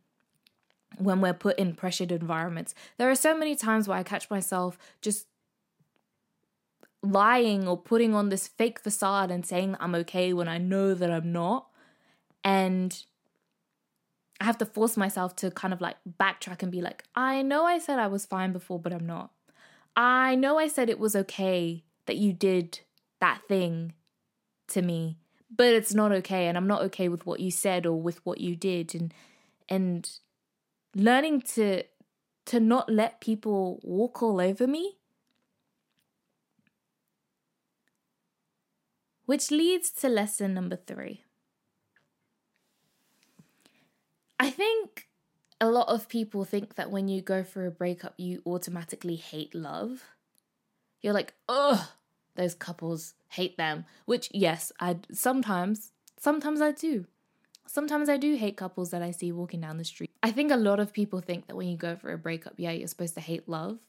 when 0.97 1.21
we're 1.21 1.33
put 1.33 1.57
in 1.57 1.73
pressured 1.73 2.11
environments. 2.11 2.75
There 2.97 3.09
are 3.09 3.15
so 3.15 3.35
many 3.35 3.55
times 3.55 3.87
where 3.87 3.97
I 3.97 4.03
catch 4.03 4.29
myself 4.29 4.77
just 5.01 5.27
lying 7.01 7.67
or 7.67 7.77
putting 7.77 8.13
on 8.13 8.29
this 8.29 8.47
fake 8.47 8.79
facade 8.79 9.31
and 9.31 9.45
saying 9.45 9.73
that 9.73 9.81
I'm 9.81 9.95
okay 9.95 10.33
when 10.33 10.47
I 10.47 10.57
know 10.57 10.93
that 10.93 11.11
I'm 11.11 11.31
not. 11.31 11.67
And 12.43 13.03
I 14.43 14.45
have 14.45 14.57
to 14.57 14.65
force 14.65 14.97
myself 14.97 15.37
to 15.37 15.51
kind 15.51 15.73
of 15.73 15.79
like 15.79 15.95
backtrack 16.19 16.63
and 16.63 16.69
be 16.69 16.81
like, 16.81 17.05
I 17.15 17.41
know 17.41 17.63
I 17.63 17.79
said 17.79 17.97
I 17.97 18.07
was 18.07 18.25
fine 18.25 18.51
before, 18.51 18.77
but 18.77 18.91
I'm 18.91 19.05
not. 19.05 19.31
I 19.95 20.35
know 20.35 20.59
I 20.59 20.67
said 20.67 20.89
it 20.89 20.99
was 20.99 21.15
okay 21.15 21.85
that 22.07 22.17
you 22.17 22.33
did 22.33 22.81
that 23.21 23.39
thing 23.47 23.93
to 24.67 24.81
me, 24.81 25.17
but 25.49 25.67
it's 25.67 25.93
not 25.93 26.11
okay 26.11 26.47
and 26.47 26.57
I'm 26.57 26.67
not 26.67 26.81
okay 26.81 27.07
with 27.07 27.25
what 27.25 27.39
you 27.39 27.51
said 27.51 27.85
or 27.85 27.93
with 28.01 28.19
what 28.25 28.41
you 28.41 28.57
did 28.57 28.93
and 28.93 29.13
and 29.69 30.11
learning 30.93 31.43
to 31.53 31.83
to 32.47 32.59
not 32.59 32.91
let 32.91 33.21
people 33.21 33.79
walk 33.81 34.21
all 34.21 34.41
over 34.41 34.67
me 34.67 34.97
which 39.25 39.51
leads 39.51 39.89
to 39.89 40.09
lesson 40.09 40.53
number 40.53 40.75
3 40.75 41.23
I 44.43 44.49
think 44.49 45.07
a 45.61 45.69
lot 45.69 45.87
of 45.87 46.09
people 46.09 46.43
think 46.43 46.75
that 46.75 46.91
when 46.91 47.07
you 47.07 47.21
go 47.21 47.43
through 47.43 47.69
a 47.69 47.71
breakup, 47.71 48.13
you 48.17 48.41
automatically 48.45 49.15
hate 49.15 49.55
love. 49.55 50.03
You're 50.99 51.13
like, 51.13 51.33
ugh, 51.47 51.79
those 52.35 52.53
couples 52.53 53.13
hate 53.29 53.55
them. 53.55 53.85
Which, 54.03 54.27
yes, 54.33 54.73
I 54.81 54.97
sometimes, 55.13 55.93
sometimes 56.19 56.59
I 56.59 56.73
do. 56.73 57.05
Sometimes 57.67 58.09
I 58.09 58.17
do 58.17 58.35
hate 58.35 58.57
couples 58.57 58.91
that 58.91 59.01
I 59.01 59.11
see 59.11 59.31
walking 59.31 59.61
down 59.61 59.77
the 59.77 59.85
street. 59.85 60.11
I 60.21 60.31
think 60.31 60.51
a 60.51 60.57
lot 60.57 60.81
of 60.81 60.91
people 60.91 61.21
think 61.21 61.47
that 61.47 61.55
when 61.55 61.69
you 61.69 61.77
go 61.77 61.95
for 61.95 62.11
a 62.11 62.17
breakup, 62.17 62.55
yeah, 62.57 62.71
you're 62.71 62.89
supposed 62.89 63.13
to 63.13 63.21
hate 63.21 63.47
love. 63.47 63.79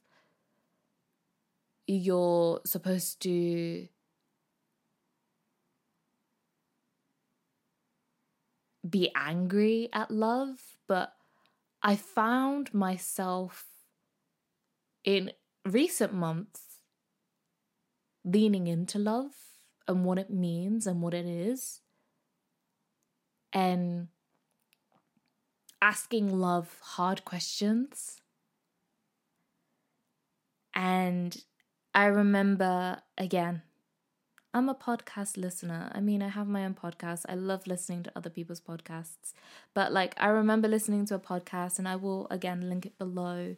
You're 1.89 2.61
supposed 2.65 3.21
to 3.23 3.89
be 8.89 9.11
angry 9.15 9.89
at 9.93 10.11
love, 10.11 10.77
but 10.87 11.15
I 11.83 11.97
found 11.97 12.73
myself 12.75 13.67
in 15.05 15.33
recent 15.65 16.13
months 16.13 16.81
leaning 18.25 18.67
into 18.67 18.99
love 18.99 19.33
and 19.87 20.05
what 20.05 20.19
it 20.19 20.31
means 20.31 20.87
and 20.87 21.03
what 21.03 21.13
it 21.15 21.27
is, 21.27 21.81
and 23.53 24.09
asking 25.83 26.39
love 26.39 26.79
hard 26.81 27.25
questions. 27.25 28.21
And 30.75 31.37
I 31.95 32.07
remember 32.07 33.03
again 33.17 33.63
I'm 34.55 34.69
a 34.69 34.75
podcast 34.75 35.37
listener. 35.37 35.91
I 35.93 35.99
mean, 36.01 36.23
I 36.23 36.29
have 36.29 36.47
my 36.47 36.65
own 36.65 36.75
podcast. 36.75 37.25
I 37.29 37.35
love 37.35 37.67
listening 37.67 38.05
to 38.05 38.13
other 38.15 38.31
people's 38.31 38.61
podcasts. 38.61 39.33
But 39.75 39.93
like, 39.93 40.15
I 40.17 40.29
remember 40.29 40.69
listening 40.69 41.07
to 41.07 41.17
a 41.17 41.19
podcast, 41.19 41.81
and 41.81 41.89
I 41.89 41.97
will 41.97 42.29
again 42.31 42.69
link 42.69 42.87
it 42.87 42.97
below. 42.97 43.57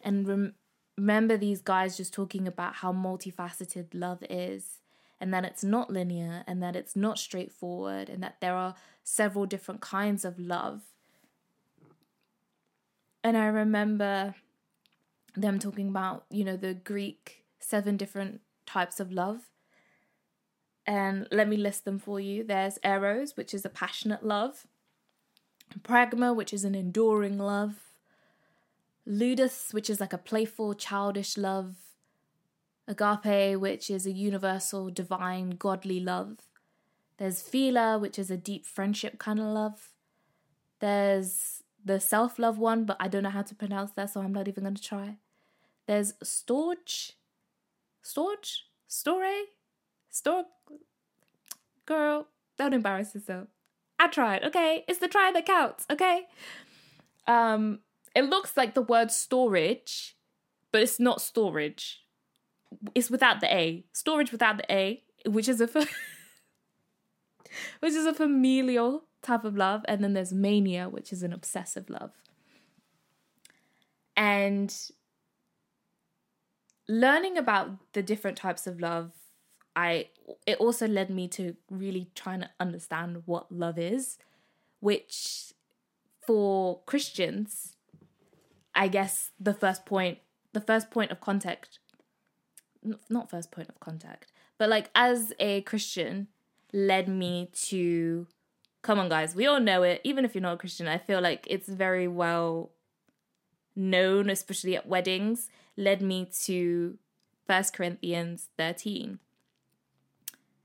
And 0.00 0.28
rem- 0.28 0.54
remember 0.96 1.36
these 1.36 1.60
guys 1.60 1.96
just 1.96 2.14
talking 2.14 2.46
about 2.46 2.76
how 2.76 2.92
multifaceted 2.92 3.88
love 3.94 4.22
is, 4.30 4.78
and 5.20 5.34
that 5.34 5.44
it's 5.44 5.64
not 5.64 5.90
linear, 5.90 6.44
and 6.46 6.62
that 6.62 6.76
it's 6.76 6.94
not 6.94 7.18
straightforward, 7.18 8.08
and 8.08 8.22
that 8.22 8.36
there 8.40 8.54
are 8.54 8.76
several 9.02 9.44
different 9.44 9.80
kinds 9.80 10.24
of 10.24 10.38
love. 10.38 10.82
And 13.24 13.36
I 13.36 13.46
remember 13.46 14.36
them 15.34 15.58
talking 15.58 15.88
about, 15.88 16.26
you 16.30 16.44
know, 16.44 16.56
the 16.56 16.74
Greek 16.74 17.44
seven 17.58 17.96
different 17.96 18.40
types 18.66 19.00
of 19.00 19.10
love 19.10 19.51
and 20.86 21.28
let 21.30 21.48
me 21.48 21.56
list 21.56 21.84
them 21.84 21.98
for 21.98 22.20
you. 22.20 22.44
There's 22.44 22.78
Eros, 22.84 23.36
which 23.36 23.54
is 23.54 23.64
a 23.64 23.68
passionate 23.68 24.24
love, 24.24 24.66
Pragma, 25.80 26.34
which 26.34 26.52
is 26.52 26.64
an 26.64 26.74
enduring 26.74 27.38
love, 27.38 27.92
Ludus, 29.06 29.72
which 29.72 29.88
is 29.90 30.00
like 30.00 30.12
a 30.12 30.18
playful, 30.18 30.74
childish 30.74 31.36
love, 31.36 31.76
Agape, 32.86 33.58
which 33.58 33.90
is 33.90 34.06
a 34.06 34.12
universal, 34.12 34.90
divine, 34.90 35.50
godly 35.50 36.00
love. 36.00 36.38
There's 37.16 37.42
Philia, 37.42 38.00
which 38.00 38.18
is 38.18 38.30
a 38.30 38.36
deep 38.36 38.66
friendship 38.66 39.18
kind 39.18 39.38
of 39.38 39.46
love. 39.46 39.90
There's 40.80 41.62
the 41.84 42.00
self 42.00 42.38
love 42.38 42.58
one, 42.58 42.84
but 42.84 42.96
I 42.98 43.08
don't 43.08 43.22
know 43.22 43.30
how 43.30 43.42
to 43.42 43.54
pronounce 43.54 43.92
that, 43.92 44.10
so 44.10 44.20
I'm 44.20 44.32
not 44.32 44.48
even 44.48 44.64
going 44.64 44.74
to 44.74 44.82
try. 44.82 45.16
There's 45.86 46.12
Storge, 46.24 47.12
Storge, 48.04 48.62
Storge, 48.88 49.42
Stork, 50.10 50.46
girl, 51.86 52.28
don't 52.58 52.74
embarrass 52.74 53.14
yourself. 53.14 53.48
I 53.98 54.08
tried, 54.08 54.44
okay? 54.44 54.84
It's 54.88 54.98
the 54.98 55.08
try 55.08 55.30
that 55.32 55.46
counts, 55.46 55.86
okay? 55.90 56.24
Um, 57.26 57.80
it 58.14 58.22
looks 58.22 58.56
like 58.56 58.74
the 58.74 58.82
word 58.82 59.10
storage, 59.10 60.16
but 60.72 60.82
it's 60.82 60.98
not 60.98 61.20
storage. 61.20 62.00
It's 62.94 63.10
without 63.10 63.40
the 63.40 63.54
A. 63.54 63.84
Storage 63.92 64.32
without 64.32 64.56
the 64.56 64.72
A, 64.72 65.02
which 65.26 65.48
is 65.48 65.60
a 65.60 65.66
which 67.80 67.92
is 67.92 68.06
a 68.06 68.14
familial 68.14 69.04
type 69.22 69.44
of 69.44 69.56
love, 69.56 69.84
and 69.86 70.02
then 70.02 70.14
there's 70.14 70.32
mania, 70.32 70.88
which 70.88 71.12
is 71.12 71.22
an 71.22 71.32
obsessive 71.32 71.88
love. 71.88 72.10
And 74.16 74.74
learning 76.88 77.38
about 77.38 77.92
the 77.92 78.02
different 78.02 78.36
types 78.36 78.66
of 78.66 78.80
love, 78.80 79.12
I 79.74 80.08
it 80.46 80.58
also 80.58 80.86
led 80.86 81.10
me 81.10 81.28
to 81.28 81.56
really 81.70 82.08
trying 82.14 82.40
to 82.40 82.50
understand 82.60 83.22
what 83.26 83.50
love 83.50 83.78
is, 83.78 84.18
which 84.80 85.52
for 86.26 86.80
Christians, 86.86 87.76
I 88.74 88.88
guess 88.88 89.30
the 89.40 89.54
first 89.54 89.86
point, 89.86 90.18
the 90.52 90.60
first 90.60 90.90
point 90.90 91.10
of 91.10 91.20
contact, 91.20 91.78
not 93.08 93.30
first 93.30 93.50
point 93.50 93.68
of 93.68 93.80
contact, 93.80 94.32
but 94.58 94.68
like 94.68 94.90
as 94.94 95.32
a 95.38 95.62
Christian, 95.62 96.28
led 96.72 97.08
me 97.08 97.50
to 97.52 98.26
come 98.82 98.98
on 98.98 99.08
guys 99.08 99.34
we 99.34 99.46
all 99.46 99.60
know 99.60 99.82
it 99.82 100.00
even 100.04 100.24
if 100.24 100.34
you're 100.34 100.42
not 100.42 100.54
a 100.54 100.58
christian 100.58 100.88
i 100.88 100.98
feel 100.98 101.20
like 101.20 101.46
it's 101.48 101.68
very 101.68 102.08
well 102.08 102.72
known 103.76 104.28
especially 104.28 104.76
at 104.76 104.86
weddings 104.86 105.48
led 105.76 106.02
me 106.02 106.28
to 106.44 106.98
First 107.46 107.74
corinthians 107.74 108.48
13 108.56 109.18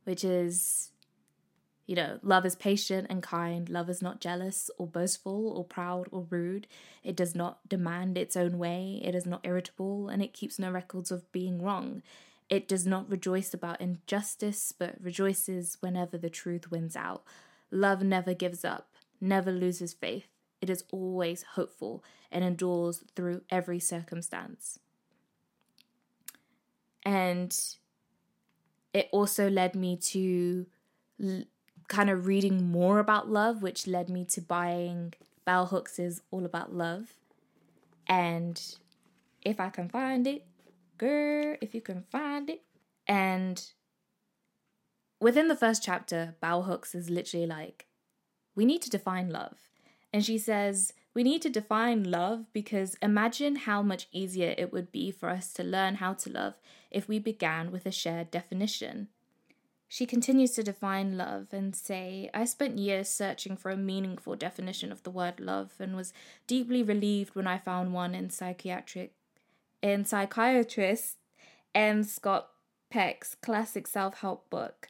which 0.07 0.23
is 0.23 0.91
you 1.85 1.95
know 1.95 2.19
love 2.23 2.45
is 2.45 2.55
patient 2.55 3.07
and 3.09 3.21
kind 3.21 3.69
love 3.69 3.89
is 3.89 4.01
not 4.01 4.21
jealous 4.21 4.69
or 4.77 4.87
boastful 4.87 5.49
or 5.49 5.63
proud 5.63 6.07
or 6.11 6.25
rude 6.29 6.67
it 7.03 7.15
does 7.15 7.35
not 7.35 7.67
demand 7.67 8.17
its 8.17 8.35
own 8.35 8.57
way 8.57 9.01
it 9.03 9.13
is 9.13 9.25
not 9.25 9.41
irritable 9.43 10.09
and 10.09 10.21
it 10.21 10.33
keeps 10.33 10.59
no 10.59 10.71
records 10.71 11.11
of 11.11 11.31
being 11.31 11.61
wrong 11.61 12.01
it 12.49 12.67
does 12.67 12.87
not 12.87 13.09
rejoice 13.09 13.53
about 13.53 13.81
injustice, 13.81 14.71
but 14.71 14.95
rejoices 15.01 15.77
whenever 15.81 16.17
the 16.17 16.29
truth 16.29 16.71
wins 16.71 16.95
out. 16.95 17.23
Love 17.71 18.01
never 18.01 18.33
gives 18.33 18.63
up, 18.63 18.89
never 19.19 19.51
loses 19.51 19.93
faith. 19.93 20.27
It 20.61 20.69
is 20.69 20.85
always 20.91 21.43
hopeful 21.55 22.03
and 22.31 22.43
endures 22.43 23.03
through 23.15 23.41
every 23.49 23.79
circumstance. 23.79 24.79
And 27.03 27.57
it 28.97 29.09
also 29.11 29.47
led 29.49 29.75
me 29.75 29.95
to 29.95 30.65
l- 31.23 31.43
kind 31.87 32.09
of 32.09 32.25
reading 32.25 32.71
more 32.71 32.97
about 32.97 33.29
love, 33.29 33.61
which 33.61 33.85
led 33.85 34.09
me 34.09 34.25
to 34.25 34.41
buying 34.41 35.13
Bell 35.45 35.67
Hooks' 35.67 35.99
is 35.99 36.21
All 36.31 36.45
About 36.45 36.73
Love. 36.73 37.13
And 38.07 38.59
if 39.43 39.59
I 39.59 39.69
can 39.69 39.87
find 39.87 40.25
it, 40.25 40.45
girl, 40.97 41.55
if 41.61 41.75
you 41.75 41.81
can 41.81 42.01
find 42.11 42.49
it. 42.49 42.63
And 43.07 43.63
within 45.21 45.47
the 45.47 45.55
first 45.55 45.83
chapter, 45.83 46.35
Bell 46.41 46.63
Hooks 46.63 46.95
is 46.95 47.09
literally 47.09 47.45
like, 47.45 47.85
we 48.55 48.65
need 48.65 48.81
to 48.81 48.89
define 48.89 49.29
love. 49.29 49.57
And 50.11 50.25
she 50.25 50.39
says, 50.39 50.91
we 51.17 51.23
need 51.23 51.41
to 51.41 51.49
define 51.49 52.03
love 52.03 52.45
because 52.53 52.95
imagine 53.01 53.55
how 53.55 53.81
much 53.81 54.07
easier 54.11 54.53
it 54.55 54.71
would 54.71 54.91
be 54.91 55.09
for 55.09 55.29
us 55.29 55.51
to 55.51 55.63
learn 55.63 55.95
how 55.95 56.13
to 56.13 56.29
love 56.29 56.53
if 56.91 57.07
we 57.07 57.17
began 57.17 57.71
with 57.71 57.87
a 57.87 57.91
shared 57.91 58.29
definition. 58.29 59.07
She 59.87 60.05
continues 60.05 60.51
to 60.51 60.61
define 60.61 61.17
love 61.17 61.47
and 61.51 61.75
say, 61.75 62.29
I 62.35 62.45
spent 62.45 62.77
years 62.77 63.09
searching 63.09 63.57
for 63.57 63.71
a 63.71 63.75
meaningful 63.75 64.35
definition 64.35 64.91
of 64.91 65.01
the 65.01 65.09
word 65.09 65.39
love 65.39 65.73
and 65.79 65.95
was 65.95 66.13
deeply 66.45 66.83
relieved 66.83 67.33
when 67.33 67.47
I 67.47 67.57
found 67.57 67.93
one 67.95 68.13
in 68.13 68.29
psychiatric 68.29 69.13
in 69.81 70.05
psychiatrist 70.05 71.17
M. 71.73 72.03
Scott 72.03 72.49
Peck's 72.91 73.33
classic 73.33 73.87
self 73.87 74.19
help 74.19 74.51
book, 74.51 74.89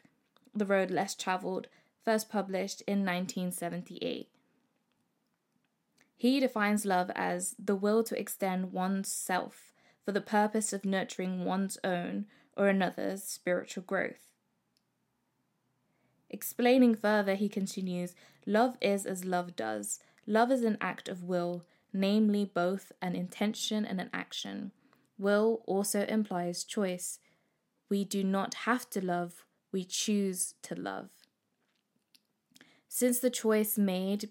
The 0.54 0.66
Road 0.66 0.90
Less 0.90 1.14
Traveled, 1.14 1.68
first 2.04 2.28
published 2.28 2.82
in 2.82 2.98
1978. 2.98 4.28
He 6.18 6.40
defines 6.40 6.84
love 6.84 7.12
as 7.14 7.54
the 7.60 7.76
will 7.76 8.02
to 8.02 8.18
extend 8.18 8.72
one's 8.72 9.10
self 9.10 9.72
for 10.04 10.10
the 10.10 10.20
purpose 10.20 10.72
of 10.72 10.84
nurturing 10.84 11.44
one's 11.44 11.78
own 11.84 12.26
or 12.56 12.66
another's 12.66 13.22
spiritual 13.22 13.84
growth. 13.84 14.32
Explaining 16.28 16.96
further, 16.96 17.36
he 17.36 17.48
continues 17.48 18.16
Love 18.44 18.76
is 18.80 19.06
as 19.06 19.24
love 19.24 19.54
does. 19.54 20.00
Love 20.26 20.50
is 20.50 20.64
an 20.64 20.76
act 20.80 21.08
of 21.08 21.22
will, 21.22 21.64
namely 21.92 22.44
both 22.44 22.90
an 23.00 23.14
intention 23.14 23.84
and 23.84 24.00
an 24.00 24.10
action. 24.12 24.72
Will 25.18 25.62
also 25.66 26.04
implies 26.06 26.64
choice. 26.64 27.20
We 27.88 28.04
do 28.04 28.24
not 28.24 28.54
have 28.54 28.90
to 28.90 29.04
love, 29.04 29.44
we 29.70 29.84
choose 29.84 30.54
to 30.62 30.74
love. 30.74 31.10
Since 32.88 33.20
the 33.20 33.30
choice 33.30 33.78
made 33.78 34.30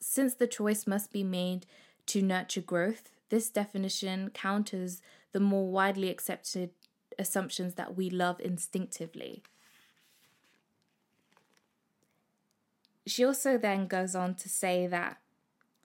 since 0.00 0.34
the 0.34 0.46
choice 0.46 0.86
must 0.86 1.12
be 1.12 1.24
made 1.24 1.66
to 2.06 2.22
nurture 2.22 2.60
growth, 2.60 3.10
this 3.28 3.50
definition 3.50 4.30
counters 4.30 5.02
the 5.32 5.40
more 5.40 5.70
widely 5.70 6.08
accepted 6.08 6.70
assumptions 7.18 7.74
that 7.74 7.96
we 7.96 8.08
love 8.08 8.40
instinctively. 8.40 9.42
She 13.06 13.24
also 13.24 13.58
then 13.58 13.86
goes 13.86 14.14
on 14.14 14.34
to 14.36 14.48
say 14.48 14.86
that 14.86 15.18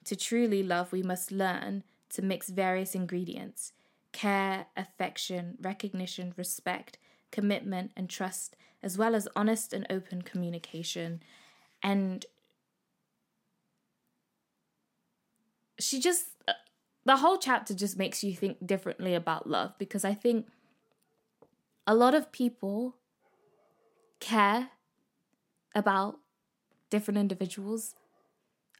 to 0.05 0.15
truly 0.15 0.63
love, 0.63 0.91
we 0.91 1.03
must 1.03 1.31
learn 1.31 1.83
to 2.09 2.21
mix 2.21 2.49
various 2.49 2.95
ingredients 2.95 3.73
care, 4.11 4.67
affection, 4.77 5.57
recognition, 5.59 6.33
respect, 6.37 6.99
commitment, 7.31 7.91
and 7.97 8.07
trust, 8.07 8.55
as 8.83 8.95
well 8.95 9.15
as 9.15 9.27
honest 9.35 9.73
and 9.73 9.87
open 9.89 10.21
communication. 10.21 11.23
And 11.81 12.23
she 15.79 15.99
just, 15.99 16.25
uh, 16.47 16.53
the 17.05 17.17
whole 17.17 17.37
chapter 17.37 17.73
just 17.73 17.97
makes 17.97 18.23
you 18.23 18.33
think 18.33 18.65
differently 18.65 19.15
about 19.15 19.49
love 19.49 19.73
because 19.77 20.05
I 20.05 20.13
think 20.13 20.47
a 21.85 21.95
lot 21.95 22.13
of 22.13 22.31
people 22.31 22.95
care 24.19 24.69
about 25.75 26.19
different 26.89 27.17
individuals. 27.17 27.95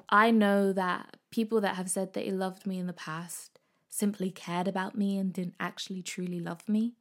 I 0.09 0.31
know 0.31 0.71
that 0.73 1.17
people 1.31 1.59
that 1.61 1.75
have 1.75 1.89
said 1.89 2.13
that 2.13 2.25
they 2.25 2.31
loved 2.31 2.65
me 2.65 2.77
in 2.77 2.87
the 2.87 2.93
past 2.93 3.59
simply 3.89 4.31
cared 4.31 4.67
about 4.67 4.97
me 4.97 5.17
and 5.17 5.33
didn't 5.33 5.55
actually 5.59 6.01
truly 6.01 6.39
love 6.39 6.67
me. 6.67 6.93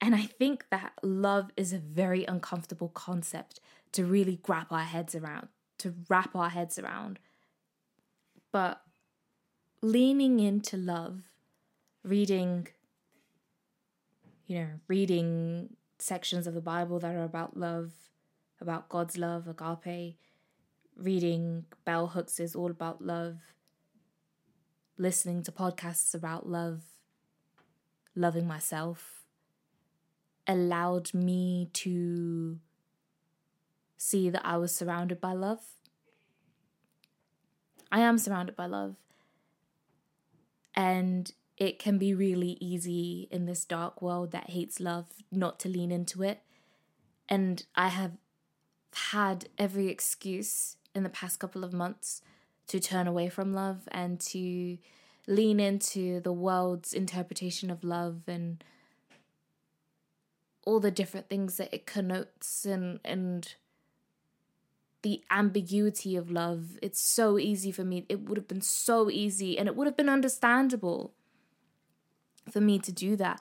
And 0.00 0.14
I 0.14 0.22
think 0.26 0.66
that 0.70 0.92
love 1.02 1.50
is 1.56 1.72
a 1.72 1.78
very 1.78 2.24
uncomfortable 2.26 2.90
concept 2.90 3.60
to 3.92 4.04
really 4.04 4.38
grab 4.42 4.66
our 4.70 4.80
heads 4.80 5.14
around, 5.14 5.48
to 5.78 5.94
wrap 6.08 6.34
our 6.34 6.50
heads 6.50 6.78
around. 6.78 7.18
But 8.52 8.80
leaning 9.82 10.40
into 10.40 10.76
love, 10.76 11.22
reading, 12.02 12.68
you 14.46 14.58
know, 14.58 14.68
reading 14.88 15.76
sections 15.98 16.46
of 16.46 16.54
the 16.54 16.60
Bible 16.60 16.98
that 17.00 17.14
are 17.14 17.24
about 17.24 17.56
love, 17.56 17.92
about 18.60 18.88
God's 18.88 19.18
love, 19.18 19.48
agape, 19.48 20.16
reading 20.96 21.64
Bell 21.84 22.08
Hooks 22.08 22.38
is 22.38 22.54
all 22.54 22.70
about 22.70 23.04
love, 23.04 23.38
listening 24.96 25.42
to 25.42 25.52
podcasts 25.52 26.14
about 26.14 26.48
love, 26.48 26.82
loving 28.14 28.46
myself, 28.46 29.24
allowed 30.46 31.12
me 31.12 31.68
to 31.72 32.58
see 34.04 34.28
that 34.28 34.44
I 34.44 34.58
was 34.58 34.74
surrounded 34.74 35.18
by 35.18 35.32
love. 35.32 35.60
I 37.90 38.00
am 38.00 38.18
surrounded 38.18 38.54
by 38.54 38.66
love. 38.66 38.96
And 40.74 41.32
it 41.56 41.78
can 41.78 41.96
be 41.96 42.12
really 42.12 42.58
easy 42.60 43.28
in 43.30 43.46
this 43.46 43.64
dark 43.64 44.02
world 44.02 44.32
that 44.32 44.50
hates 44.50 44.78
love 44.78 45.06
not 45.32 45.58
to 45.60 45.68
lean 45.68 45.90
into 45.90 46.22
it. 46.22 46.40
And 47.28 47.64
I 47.74 47.88
have 47.88 48.12
had 49.12 49.48
every 49.56 49.88
excuse 49.88 50.76
in 50.94 51.02
the 51.02 51.08
past 51.08 51.38
couple 51.38 51.64
of 51.64 51.72
months 51.72 52.20
to 52.66 52.80
turn 52.80 53.06
away 53.06 53.30
from 53.30 53.54
love 53.54 53.88
and 53.90 54.20
to 54.20 54.76
lean 55.26 55.60
into 55.60 56.20
the 56.20 56.32
world's 56.32 56.92
interpretation 56.92 57.70
of 57.70 57.82
love 57.82 58.22
and 58.26 58.62
all 60.66 60.80
the 60.80 60.90
different 60.90 61.28
things 61.28 61.56
that 61.56 61.72
it 61.72 61.86
connotes 61.86 62.66
and 62.66 63.00
and 63.04 63.54
the 65.04 65.22
ambiguity 65.30 66.16
of 66.16 66.30
love 66.30 66.78
it's 66.82 67.00
so 67.00 67.38
easy 67.38 67.70
for 67.70 67.84
me 67.84 68.04
it 68.08 68.20
would 68.22 68.36
have 68.36 68.48
been 68.48 68.60
so 68.60 69.08
easy 69.08 69.56
and 69.58 69.68
it 69.68 69.76
would 69.76 69.86
have 69.86 69.96
been 69.96 70.08
understandable 70.08 71.14
for 72.50 72.60
me 72.60 72.78
to 72.78 72.90
do 72.90 73.14
that 73.14 73.40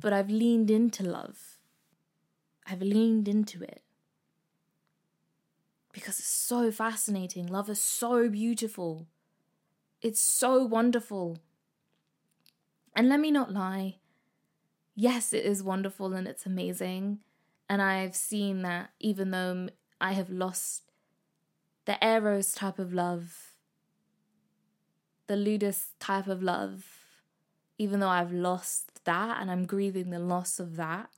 but 0.00 0.12
i've 0.12 0.30
leaned 0.30 0.70
into 0.70 1.02
love 1.02 1.58
i've 2.66 2.82
leaned 2.82 3.26
into 3.26 3.62
it 3.62 3.82
because 5.98 6.18
it's 6.20 6.28
so 6.28 6.70
fascinating. 6.70 7.46
Love 7.46 7.68
is 7.68 7.80
so 7.80 8.28
beautiful. 8.28 9.08
It's 10.00 10.20
so 10.20 10.64
wonderful. 10.64 11.38
And 12.94 13.08
let 13.08 13.20
me 13.20 13.30
not 13.30 13.52
lie. 13.52 13.96
Yes, 14.94 15.32
it 15.32 15.44
is 15.44 15.62
wonderful 15.62 16.12
and 16.14 16.28
it's 16.28 16.46
amazing. 16.46 17.18
And 17.68 17.82
I've 17.82 18.14
seen 18.14 18.62
that 18.62 18.90
even 19.00 19.30
though 19.30 19.68
I 20.00 20.12
have 20.12 20.30
lost 20.30 20.87
the 21.88 21.96
Eros 22.06 22.52
type 22.52 22.78
of 22.78 22.92
love, 22.92 23.54
the 25.26 25.36
Ludus 25.36 25.86
type 25.98 26.26
of 26.26 26.42
love, 26.42 26.84
even 27.78 28.00
though 28.00 28.10
I've 28.10 28.30
lost 28.30 29.02
that 29.06 29.40
and 29.40 29.50
I'm 29.50 29.64
grieving 29.64 30.10
the 30.10 30.18
loss 30.18 30.60
of 30.60 30.76
that, 30.76 31.08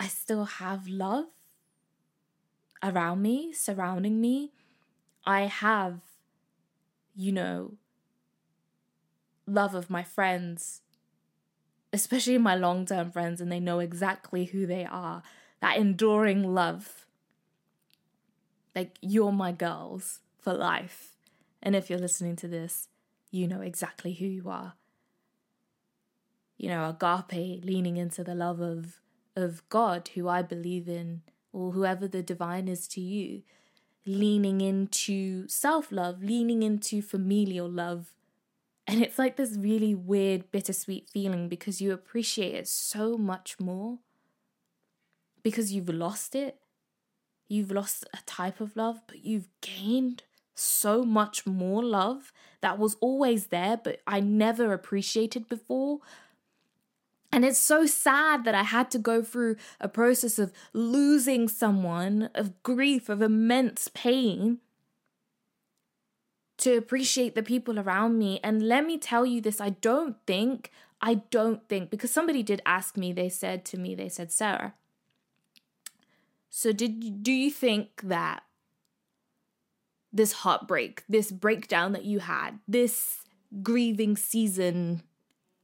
I 0.00 0.08
still 0.08 0.44
have 0.46 0.88
love 0.88 1.26
around 2.82 3.22
me, 3.22 3.52
surrounding 3.52 4.20
me. 4.20 4.50
I 5.24 5.42
have, 5.42 6.00
you 7.14 7.30
know, 7.30 7.74
love 9.46 9.76
of 9.76 9.88
my 9.88 10.02
friends, 10.02 10.80
especially 11.92 12.38
my 12.38 12.56
long 12.56 12.86
term 12.86 13.12
friends, 13.12 13.40
and 13.40 13.52
they 13.52 13.60
know 13.60 13.78
exactly 13.78 14.46
who 14.46 14.66
they 14.66 14.84
are. 14.84 15.22
That 15.64 15.78
enduring 15.78 16.54
love. 16.54 17.06
Like, 18.76 18.98
you're 19.00 19.32
my 19.32 19.50
girls 19.50 20.20
for 20.38 20.52
life. 20.52 21.16
And 21.62 21.74
if 21.74 21.88
you're 21.88 21.98
listening 21.98 22.36
to 22.36 22.48
this, 22.48 22.88
you 23.30 23.48
know 23.48 23.62
exactly 23.62 24.12
who 24.12 24.26
you 24.26 24.50
are. 24.50 24.74
You 26.58 26.68
know, 26.68 26.90
agape, 26.90 27.64
leaning 27.64 27.96
into 27.96 28.22
the 28.22 28.34
love 28.34 28.60
of, 28.60 29.00
of 29.36 29.66
God, 29.70 30.10
who 30.14 30.28
I 30.28 30.42
believe 30.42 30.86
in, 30.86 31.22
or 31.50 31.72
whoever 31.72 32.06
the 32.06 32.22
divine 32.22 32.68
is 32.68 32.86
to 32.88 33.00
you, 33.00 33.40
leaning 34.04 34.60
into 34.60 35.48
self 35.48 35.90
love, 35.90 36.22
leaning 36.22 36.62
into 36.62 37.00
familial 37.00 37.70
love. 37.70 38.12
And 38.86 39.02
it's 39.02 39.18
like 39.18 39.36
this 39.36 39.56
really 39.56 39.94
weird, 39.94 40.50
bittersweet 40.50 41.08
feeling 41.08 41.48
because 41.48 41.80
you 41.80 41.90
appreciate 41.92 42.54
it 42.54 42.68
so 42.68 43.16
much 43.16 43.58
more 43.58 44.00
because 45.44 45.72
you've 45.72 45.88
lost 45.88 46.34
it. 46.34 46.58
You've 47.46 47.70
lost 47.70 48.04
a 48.12 48.18
type 48.26 48.60
of 48.60 48.74
love, 48.74 49.02
but 49.06 49.24
you've 49.24 49.48
gained 49.60 50.24
so 50.56 51.04
much 51.04 51.46
more 51.46 51.84
love 51.84 52.32
that 52.62 52.78
was 52.78 52.96
always 53.00 53.48
there, 53.48 53.76
but 53.76 54.00
I 54.06 54.20
never 54.20 54.72
appreciated 54.72 55.48
before. 55.48 55.98
And 57.30 57.44
it's 57.44 57.58
so 57.58 57.84
sad 57.84 58.44
that 58.44 58.54
I 58.54 58.62
had 58.62 58.90
to 58.92 58.98
go 58.98 59.22
through 59.22 59.56
a 59.80 59.88
process 59.88 60.38
of 60.38 60.52
losing 60.72 61.48
someone, 61.48 62.30
of 62.34 62.62
grief, 62.62 63.08
of 63.08 63.20
immense 63.20 63.88
pain 63.92 64.58
to 66.58 66.76
appreciate 66.76 67.34
the 67.34 67.42
people 67.42 67.78
around 67.78 68.18
me. 68.18 68.40
And 68.42 68.68
let 68.68 68.86
me 68.86 68.96
tell 68.96 69.26
you 69.26 69.40
this 69.40 69.60
I 69.60 69.70
don't 69.70 70.16
think, 70.26 70.70
I 71.02 71.14
don't 71.30 71.68
think, 71.68 71.90
because 71.90 72.12
somebody 72.12 72.42
did 72.42 72.62
ask 72.64 72.96
me, 72.96 73.12
they 73.12 73.28
said 73.28 73.64
to 73.66 73.76
me, 73.76 73.94
they 73.94 74.08
said, 74.08 74.32
Sarah, 74.32 74.74
so 76.56 76.70
did 76.70 77.24
do 77.24 77.32
you 77.32 77.50
think 77.50 78.00
that 78.04 78.44
this 80.12 80.30
heartbreak, 80.30 81.02
this 81.08 81.32
breakdown 81.32 81.90
that 81.94 82.04
you 82.04 82.20
had, 82.20 82.60
this 82.68 83.24
grieving 83.60 84.16
season 84.16 85.02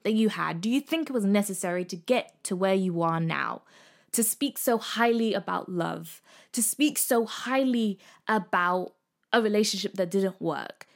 that 0.03 0.15
you 0.15 0.31
had, 0.31 0.61
do 0.61 0.69
you 0.69 0.81
think 0.81 1.09
it 1.09 1.13
was 1.13 1.25
necessary 1.25 1.85
to 1.85 1.95
get 1.95 2.43
to 2.43 2.57
where 2.57 2.75
you 2.75 3.03
are 3.03 3.21
now? 3.21 3.63
To 4.11 4.25
speak 4.25 4.59
so 4.59 4.79
highly 4.79 5.33
about 5.33 5.69
love, 5.69 6.21
to 6.51 6.61
speak 6.61 6.99
so 6.99 7.25
highly 7.25 8.01
about 8.27 8.95
a 9.33 9.41
relationship 9.41 9.95
that 9.95 10.11
didn't 10.11 10.43
work? 10.43 10.89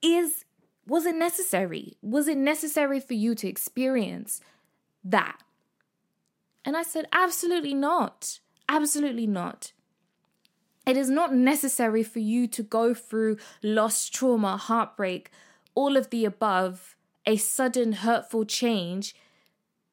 Is 0.00 0.46
was 0.86 1.04
it 1.04 1.14
necessary? 1.14 1.98
Was 2.00 2.26
it 2.26 2.38
necessary 2.38 3.00
for 3.00 3.12
you 3.12 3.34
to 3.34 3.48
experience 3.48 4.40
that? 5.04 5.42
And 6.64 6.74
I 6.74 6.84
said, 6.84 7.06
absolutely 7.12 7.74
not. 7.74 8.40
Absolutely 8.68 9.26
not. 9.26 9.72
It 10.86 10.96
is 10.96 11.10
not 11.10 11.34
necessary 11.34 12.02
for 12.02 12.18
you 12.18 12.46
to 12.48 12.62
go 12.62 12.92
through 12.94 13.36
loss, 13.62 14.08
trauma, 14.08 14.56
heartbreak, 14.56 15.30
all 15.74 15.96
of 15.96 16.10
the 16.10 16.24
above, 16.24 16.96
a 17.24 17.36
sudden 17.36 17.92
hurtful 17.92 18.44
change 18.44 19.14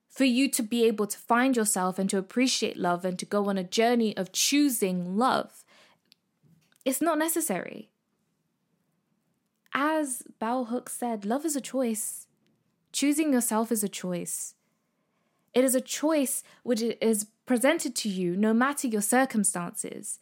for 0.10 0.26
you 0.26 0.50
to 0.50 0.64
be 0.64 0.86
able 0.86 1.06
to 1.08 1.18
find 1.18 1.56
yourself 1.56 2.00
and 2.00 2.10
to 2.10 2.18
appreciate 2.18 2.76
love 2.76 3.06
and 3.06 3.20
to 3.20 3.26
go 3.26 3.46
on 3.46 3.58
a 3.58 3.64
journey 3.64 4.18
of 4.18 4.32
choosing 4.32 5.16
love. 5.18 5.64
It's 6.84 7.02
not 7.02 7.20
necessary. 7.20 7.92
As 9.74 10.24
Bell 10.40 10.66
Hooks 10.66 10.94
said, 10.94 11.26
love 11.26 11.46
is 11.46 11.56
a 11.56 11.62
choice. 11.62 12.26
Choosing 12.92 13.32
yourself 13.32 13.72
is 13.72 13.84
a 13.84 13.90
choice. 13.90 14.56
It 15.54 15.64
is 15.64 15.76
a 15.76 15.82
choice 15.82 16.44
which 16.64 16.82
is 16.82 17.28
presented 17.50 17.96
to 17.96 18.08
you 18.08 18.36
no 18.36 18.54
matter 18.54 18.88
your 18.88 19.02
circumstances. 19.02 20.20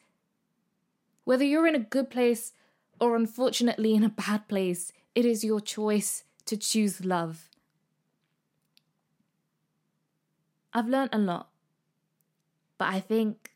Whether 1.26 1.44
you're 1.44 1.68
in 1.68 1.76
a 1.76 1.90
good 1.96 2.10
place 2.10 2.54
or 3.02 3.18
unfortunately 3.18 3.94
in 3.94 4.06
a 4.06 4.08
bad 4.08 4.48
place, 4.48 4.94
it 5.14 5.26
is 5.26 5.44
your 5.44 5.60
choice 5.60 6.24
to 6.46 6.56
choose 6.56 7.04
love. 7.04 7.50
I've 10.74 10.88
learned 10.88 11.10
a 11.12 11.18
lot, 11.18 11.50
but 12.78 12.88
I 12.94 13.02
think 13.02 13.52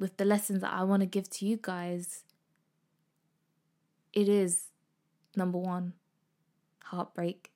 with 0.00 0.16
the 0.16 0.24
lessons 0.24 0.60
that 0.62 0.72
I 0.72 0.82
want 0.82 1.02
to 1.02 1.06
give 1.06 1.30
to 1.30 1.46
you 1.46 1.60
guys, 1.62 2.24
it 4.12 4.28
is 4.28 4.64
number 5.36 5.58
one 5.58 5.92
heartbreak 6.86 7.52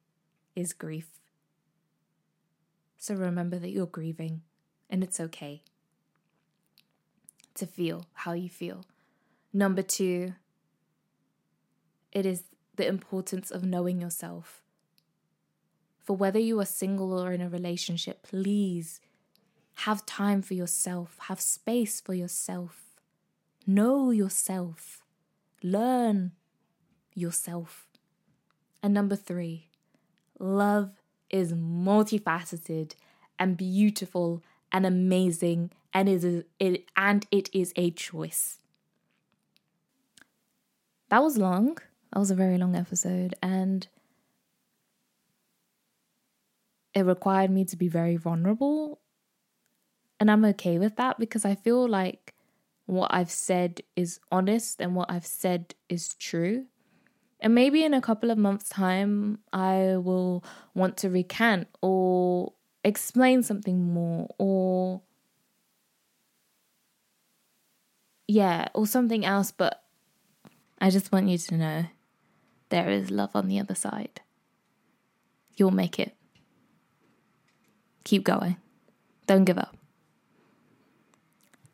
is 0.55 0.73
grief. 0.73 1.09
So 2.99 3.17
remember 3.17 3.59
that 3.59 3.71
you're 3.71 3.87
grieving 3.87 4.43
and 4.93 5.03
it's 5.03 5.19
okay 5.19 5.63
to 7.55 7.67
feel 7.67 8.05
how 8.13 8.35
you 8.35 8.51
feel. 8.51 8.85
Number 9.53 9.83
two, 9.83 10.35
it 12.13 12.27
is 12.27 12.45
the 12.77 12.87
importance 12.87 13.51
of 13.51 13.65
knowing 13.65 14.01
yourself. 14.03 14.63
For 16.05 16.15
whether 16.15 16.39
you 16.39 16.61
are 16.61 16.67
single 16.67 17.19
or 17.19 17.33
in 17.33 17.41
a 17.41 17.49
relationship, 17.49 18.23
please 18.23 19.01
have 19.87 20.05
time 20.05 20.43
for 20.43 20.53
yourself, 20.53 21.17
have 21.29 21.41
space 21.41 22.01
for 22.01 22.13
yourself. 22.13 22.85
Know 23.67 24.11
yourself, 24.11 25.03
learn 25.63 26.33
yourself. 27.15 27.87
And 28.83 28.93
number 28.93 29.17
three, 29.17 29.69
love 30.39 30.91
is 31.31 31.55
multifaceted 31.55 32.95
and 33.39 33.57
beautiful 33.57 34.43
and 34.73 34.87
amazing 34.87 35.71
and 35.93 36.09
is 36.09 36.25
it 36.25 36.85
and 36.97 37.27
it 37.31 37.49
is 37.53 37.73
a 37.77 37.91
choice. 37.91 38.59
That 41.11 41.23
was 41.23 41.37
long. 41.37 41.77
That 42.13 42.19
was 42.19 42.31
a 42.31 42.35
very 42.35 42.59
long 42.59 42.75
episode 42.75 43.35
and 43.43 43.87
it 46.95 47.03
required 47.03 47.51
me 47.51 47.65
to 47.67 47.77
be 47.77 47.89
very 47.89 48.17
vulnerable. 48.17 49.01
And 50.19 50.31
I'm 50.31 50.45
okay 50.47 50.79
with 50.79 50.97
that 50.97 51.19
because 51.19 51.45
I 51.45 51.55
feel 51.55 51.89
like 51.89 52.35
what 52.87 53.13
I've 53.13 53.31
said 53.31 53.83
is 53.97 54.21
honest 54.31 54.81
and 54.81 54.95
what 54.95 55.11
I've 55.11 55.27
said 55.27 55.75
is 55.89 56.15
true. 56.15 56.67
And 57.41 57.55
maybe 57.55 57.83
in 57.83 57.93
a 57.93 58.01
couple 58.01 58.31
of 58.31 58.39
months' 58.39 58.69
time, 58.69 59.39
I 59.53 59.97
will 59.97 60.45
want 60.75 60.97
to 60.99 61.11
recant 61.11 61.69
or 61.81 62.53
explain 62.85 63.43
something 63.43 63.93
more 63.93 64.29
or 64.39 65.03
yeah, 68.29 68.69
or 68.75 68.87
something 68.87 69.25
else, 69.25 69.53
but 69.53 69.83
I 70.81 70.91
just 70.91 71.13
want 71.13 71.29
you 71.29 71.39
to 71.39 71.57
know 71.57 71.85
there 72.71 72.89
is 72.89 73.11
love 73.11 73.31
on 73.35 73.49
the 73.49 73.61
other 73.61 73.75
side. 73.75 74.21
You'll 75.57 75.71
make 75.71 75.99
it. 75.99 76.17
Keep 78.05 78.25
going. 78.25 78.57
Don't 79.27 79.45
give 79.45 79.59
up. 79.59 79.77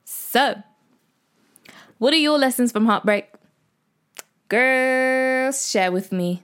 So, 0.05 0.63
what 1.99 2.13
are 2.13 2.17
your 2.17 2.39
lessons 2.39 2.73
from 2.73 2.87
heartbreak? 2.87 3.31
Girls, 4.49 5.71
share 5.71 5.93
with 5.93 6.11
me. 6.11 6.43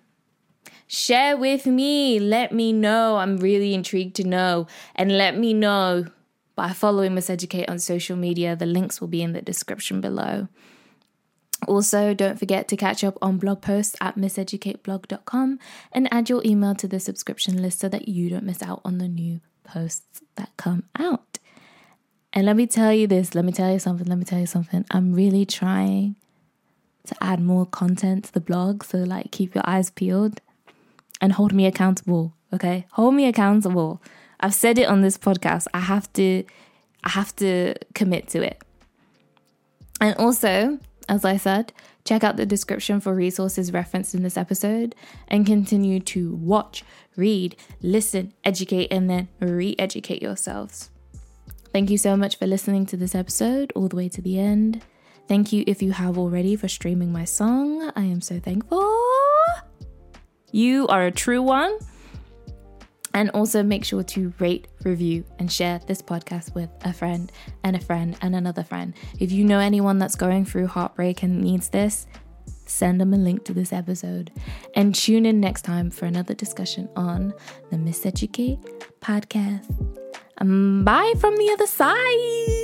Share 0.95 1.37
with 1.37 1.67
me. 1.67 2.21
Let 2.21 2.53
me 2.53 2.73
know. 2.73 3.17
I'm 3.17 3.39
really 3.39 3.75
intrigued 3.75 4.15
to 4.17 4.25
know. 4.25 4.69
And 4.95 5.19
let 5.19 5.37
me 5.37 5.53
know 5.53 6.07
by 6.55 6.73
following 6.73 7.17
Miss 7.17 7.29
Educate 7.29 7.69
on 7.69 7.81
social 7.81 8.17
media. 8.17 8.55
The 8.55 8.67
links 8.67 9.01
will 9.01 9.09
be 9.09 9.21
in 9.21 9.33
the 9.33 9.43
description 9.43 10.01
below. 10.01 10.47
Also, 11.67 12.15
don't 12.15 12.39
forget 12.39 12.69
to 12.69 12.77
catch 12.77 13.03
up 13.03 13.19
on 13.21 13.39
blog 13.39 13.61
posts 13.61 13.97
at 14.01 14.15
misseducateblog.com 14.15 15.59
and 15.91 16.15
add 16.15 16.29
your 16.29 16.43
email 16.45 16.77
to 16.77 16.87
the 16.87 17.01
subscription 17.01 17.61
list 17.61 17.81
so 17.81 17.89
that 17.89 18.07
you 18.07 18.31
don't 18.31 18.45
miss 18.45 18.63
out 18.63 18.81
on 18.85 18.99
the 18.99 19.09
new 19.09 19.41
posts 19.65 20.23
that 20.37 20.51
come 20.57 20.85
out. 20.97 21.41
And 22.33 22.47
let 22.47 22.55
me 22.55 22.69
tell 22.69 22.93
you 22.93 23.09
this, 23.09 23.35
let 23.35 23.45
me 23.45 23.51
tell 23.51 23.73
you 23.73 23.81
something, 23.81 24.07
let 24.07 24.19
me 24.19 24.25
tell 24.25 24.39
you 24.39 24.47
something. 24.47 24.85
I'm 24.93 25.13
really 25.13 25.45
trying 25.45 26.15
to 27.09 27.17
add 27.21 27.41
more 27.41 27.67
content 27.67 28.27
to 28.27 28.33
the 28.33 28.41
blog, 28.41 28.85
so 28.85 28.99
like 28.99 29.33
keep 29.33 29.57
your 29.57 29.65
eyes 29.67 29.91
peeled 29.91 30.41
and 31.25 31.33
hold 31.33 31.55
me 31.55 31.65
accountable, 31.65 32.35
okay? 32.53 32.87
Hold 32.93 33.15
me 33.15 33.27
accountable. 33.27 34.03
I've 34.41 34.53
said 34.53 34.77
it 34.77 34.89
on 34.89 35.01
this 35.01 35.17
podcast. 35.17 35.67
I 35.73 35.81
have 35.81 36.13
to 36.13 36.45
I 37.03 37.09
have 37.09 37.35
to 37.37 37.75
commit 37.95 38.29
to 38.29 38.43
it. 38.43 38.63
And 40.01 40.15
also, 40.17 40.79
as 41.09 41.25
I 41.25 41.39
said, 41.39 41.73
Check 42.05 42.23
out 42.23 42.37
the 42.37 42.45
description 42.45 43.01
for 43.01 43.15
resources 43.15 43.73
referenced 43.73 44.15
in 44.15 44.23
this 44.23 44.37
episode 44.37 44.95
and 45.27 45.47
continue 45.47 46.01
to 46.01 46.35
watch, 46.35 46.85
read, 47.17 47.57
listen, 47.81 48.35
educate, 48.45 48.93
and 48.93 49.09
then 49.09 49.29
re 49.41 49.75
educate 49.79 50.21
yourselves. 50.21 50.91
Thank 51.73 51.89
you 51.89 51.97
so 51.97 52.15
much 52.15 52.39
for 52.39 52.47
listening 52.47 52.85
to 52.87 52.97
this 52.99 53.15
episode 53.15 53.73
all 53.75 53.89
the 53.89 53.97
way 53.97 54.11
to 54.11 54.21
the 54.21 54.39
end. 54.39 54.83
Thank 55.29 55.51
you 55.51 55.65
if 55.67 55.81
you 55.81 55.93
have 55.93 56.19
already 56.19 56.57
for 56.57 56.69
streaming 56.69 57.11
my 57.11 57.25
song. 57.25 57.91
I 57.97 58.03
am 58.03 58.21
so 58.21 58.39
thankful. 58.39 59.24
You 60.55 60.87
are 60.87 61.07
a 61.07 61.11
true 61.11 61.43
one. 61.43 61.77
And 63.13 63.29
also 63.31 63.65
make 63.65 63.85
sure 63.85 64.05
to 64.05 64.33
rate, 64.39 64.69
review, 64.85 65.25
and 65.41 65.51
share 65.51 65.81
this 65.87 66.01
podcast 66.01 66.55
with 66.55 66.71
a 66.85 66.93
friend 66.93 67.31
and 67.65 67.75
a 67.75 67.81
friend 67.81 68.17
and 68.23 68.37
another 68.37 68.63
friend. 68.63 68.95
If 69.19 69.33
you 69.33 69.45
know 69.45 69.59
anyone 69.59 69.99
that's 69.99 70.15
going 70.15 70.45
through 70.45 70.69
heartbreak 70.69 71.25
and 71.25 71.41
needs 71.41 71.71
this, 71.71 72.07
send 72.67 73.01
them 73.01 73.13
a 73.13 73.17
link 73.17 73.45
to 73.47 73.53
this 73.53 73.73
episode. 73.73 74.31
And 74.77 74.95
tune 74.95 75.27
in 75.27 75.41
next 75.41 75.63
time 75.63 75.91
for 75.91 76.07
another 76.07 76.35
discussion 76.35 76.89
on 76.95 77.35
the 77.71 77.79
Miss 77.79 78.07
Educate 78.07 78.61
podcast. 79.01 79.67
Um, 80.39 80.85
bye 80.85 81.15
from 81.19 81.37
the 81.37 81.51
other 81.51 81.67
side. 81.67 82.64